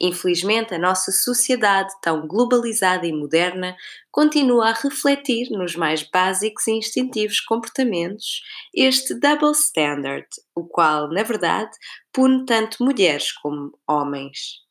Infelizmente, 0.00 0.74
a 0.74 0.78
nossa 0.78 1.12
sociedade, 1.12 1.92
tão 2.02 2.26
globalizada 2.26 3.06
e 3.06 3.12
moderna, 3.12 3.76
continua 4.10 4.70
a 4.70 4.72
refletir 4.72 5.50
nos 5.50 5.74
mais 5.76 6.02
básicos 6.02 6.66
e 6.66 6.72
instintivos 6.72 7.40
comportamentos 7.40 8.40
este 8.74 9.14
double 9.14 9.52
standard, 9.52 10.26
o 10.54 10.66
qual, 10.66 11.08
na 11.10 11.22
verdade, 11.22 11.70
pune 12.12 12.44
tanto 12.46 12.82
mulheres 12.82 13.32
como 13.32 13.72
homens. 13.88 14.65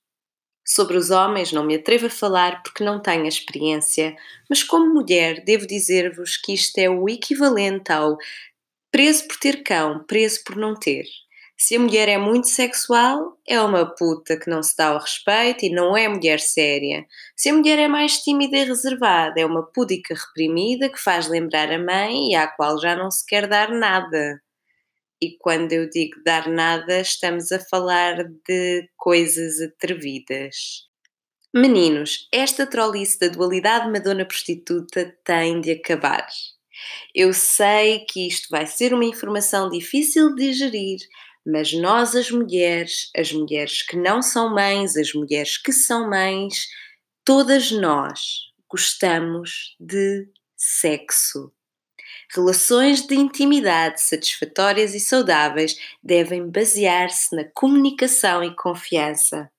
Sobre 0.68 0.98
os 0.98 1.12
homens 1.12 1.52
não 1.52 1.64
me 1.64 1.76
atrevo 1.76 2.08
a 2.08 2.10
falar 2.10 2.64
porque 2.64 2.84
não 2.84 3.00
tenho 3.00 3.28
experiência, 3.28 4.16
mas 4.50 4.64
como 4.64 4.92
mulher 4.92 5.44
devo 5.46 5.68
dizer-vos 5.68 6.38
que 6.38 6.54
isto 6.54 6.78
é 6.80 6.90
o 6.90 7.08
equivalente 7.08 7.92
ao 7.92 8.18
preso 8.92 9.28
por 9.28 9.38
ter 9.38 9.62
cão, 9.64 10.04
preso 10.06 10.44
por 10.44 10.56
não 10.56 10.74
ter. 10.74 11.06
Se 11.58 11.76
a 11.76 11.80
mulher 11.80 12.10
é 12.10 12.18
muito 12.18 12.50
sexual, 12.50 13.38
é 13.48 13.62
uma 13.62 13.86
puta 13.86 14.38
que 14.38 14.50
não 14.50 14.62
se 14.64 14.76
dá 14.76 14.88
ao 14.88 15.00
respeito 15.00 15.66
e 15.66 15.70
não 15.70 15.96
é 15.96 16.08
mulher 16.08 16.40
séria. 16.40 17.06
Se 17.36 17.50
a 17.50 17.54
mulher 17.54 17.80
é 17.80 17.88
mais 17.88 18.18
tímida 18.20 18.58
e 18.58 18.66
reservada, 18.66 19.40
é 19.40 19.46
uma 19.46 19.64
pudica 19.64 20.16
reprimida 20.16 20.90
que 20.90 21.00
faz 21.00 21.28
lembrar 21.28 21.72
a 21.72 21.80
mãe 21.80 22.32
e 22.32 22.36
à 22.36 22.48
qual 22.48 22.80
já 22.80 22.96
não 22.96 23.10
se 23.12 23.26
quer 23.26 23.48
dar 23.48 23.70
nada. 23.70 24.42
E 25.22 25.38
quando 25.40 25.72
eu 25.72 25.90
digo 25.90 26.22
dar 26.26 26.48
nada, 26.50 27.00
estamos 27.00 27.52
a 27.52 27.60
falar 27.60 28.24
de 28.48 28.90
coisas 28.98 29.62
atrevidas. 29.62 30.56
Meninos, 31.54 32.28
esta 32.34 32.68
trolice 32.68 33.18
da 33.18 33.30
dualidade 33.30 33.90
Madonna-prostituta 33.90 35.18
tem 35.24 35.62
de 35.62 35.72
acabar. 35.72 36.28
Eu 37.14 37.34
sei 37.34 38.06
que 38.06 38.28
isto 38.28 38.50
vai 38.50 38.68
ser 38.68 38.94
uma 38.94 39.06
informação 39.06 39.70
difícil 39.70 40.36
de 40.36 40.48
digerir, 40.48 41.00
mas 41.46 41.72
nós, 41.72 42.14
as 42.14 42.30
mulheres, 42.30 43.10
as 43.16 43.32
mulheres 43.32 43.84
que 43.84 43.96
não 43.96 44.22
são 44.22 44.54
mães, 44.54 44.98
as 44.98 45.14
mulheres 45.14 45.58
que 45.58 45.72
são 45.72 46.10
mães, 46.10 46.68
todas 47.24 47.72
nós 47.72 48.20
gostamos 48.70 49.78
de 49.80 50.28
sexo. 50.58 51.55
Relações 52.36 53.08
de 53.08 53.16
intimidade 53.16 54.02
satisfatórias 54.02 54.94
e 54.94 55.00
saudáveis 55.00 55.78
devem 56.04 56.50
basear-se 56.50 57.34
na 57.34 57.46
comunicação 57.54 58.44
e 58.44 58.54
confiança. 58.54 59.50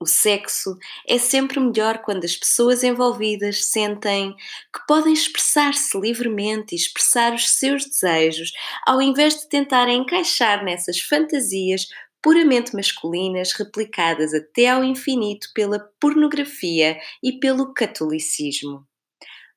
O 0.00 0.06
sexo 0.06 0.76
é 1.08 1.18
sempre 1.18 1.60
melhor 1.60 1.98
quando 1.98 2.24
as 2.24 2.36
pessoas 2.36 2.82
envolvidas 2.82 3.66
sentem 3.66 4.34
que 4.74 4.84
podem 4.88 5.12
expressar-se 5.12 5.96
livremente 6.00 6.74
e 6.74 6.78
expressar 6.78 7.32
os 7.32 7.48
seus 7.48 7.84
desejos, 7.84 8.50
ao 8.84 9.00
invés 9.00 9.36
de 9.36 9.48
tentarem 9.48 10.00
encaixar 10.00 10.64
nessas 10.64 10.98
fantasias 10.98 11.86
puramente 12.20 12.74
masculinas 12.74 13.52
replicadas 13.52 14.34
até 14.34 14.68
ao 14.68 14.82
infinito 14.82 15.46
pela 15.54 15.78
pornografia 16.00 16.98
e 17.22 17.38
pelo 17.38 17.72
catolicismo. 17.72 18.84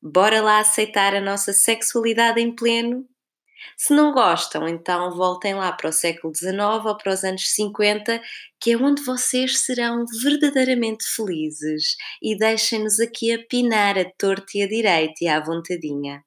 Bora 0.01 0.41
lá 0.41 0.59
aceitar 0.59 1.13
a 1.13 1.19
nossa 1.19 1.51
sexualidade 1.51 2.39
em 2.39 2.55
pleno? 2.55 3.05
Se 3.75 3.93
não 3.93 4.13
gostam, 4.13 4.65
então 4.65 5.13
voltem 5.13 5.55
lá 5.55 5.73
para 5.73 5.89
o 5.89 5.93
século 5.93 6.33
XIX 6.33 6.85
ou 6.85 6.95
para 6.95 7.11
os 7.11 7.25
anos 7.25 7.51
50, 7.53 8.21
que 8.61 8.71
é 8.71 8.77
onde 8.77 9.03
vocês 9.03 9.59
serão 9.59 10.05
verdadeiramente 10.23 11.03
felizes 11.03 11.97
e 12.21 12.37
deixem-nos 12.37 13.01
aqui 13.01 13.33
a 13.33 13.45
pinar 13.45 13.97
a 13.97 14.05
torta 14.17 14.51
e 14.55 14.61
a 14.61 14.67
direita 14.69 15.15
e 15.19 15.27
à 15.27 15.43
vontadinha. 15.43 16.23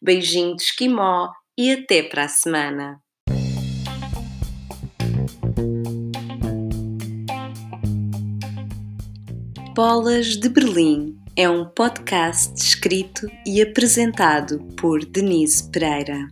Beijinho 0.00 0.56
de 0.56 0.62
esquimó 0.62 1.28
e 1.58 1.70
até 1.70 2.02
para 2.02 2.24
a 2.24 2.28
semana! 2.28 2.98
Bolas 9.74 10.36
de 10.38 10.48
Berlim 10.48 11.21
é 11.34 11.48
um 11.48 11.64
podcast 11.64 12.54
escrito 12.54 13.26
e 13.46 13.62
apresentado 13.62 14.58
por 14.76 15.04
Denise 15.04 15.68
Pereira. 15.70 16.28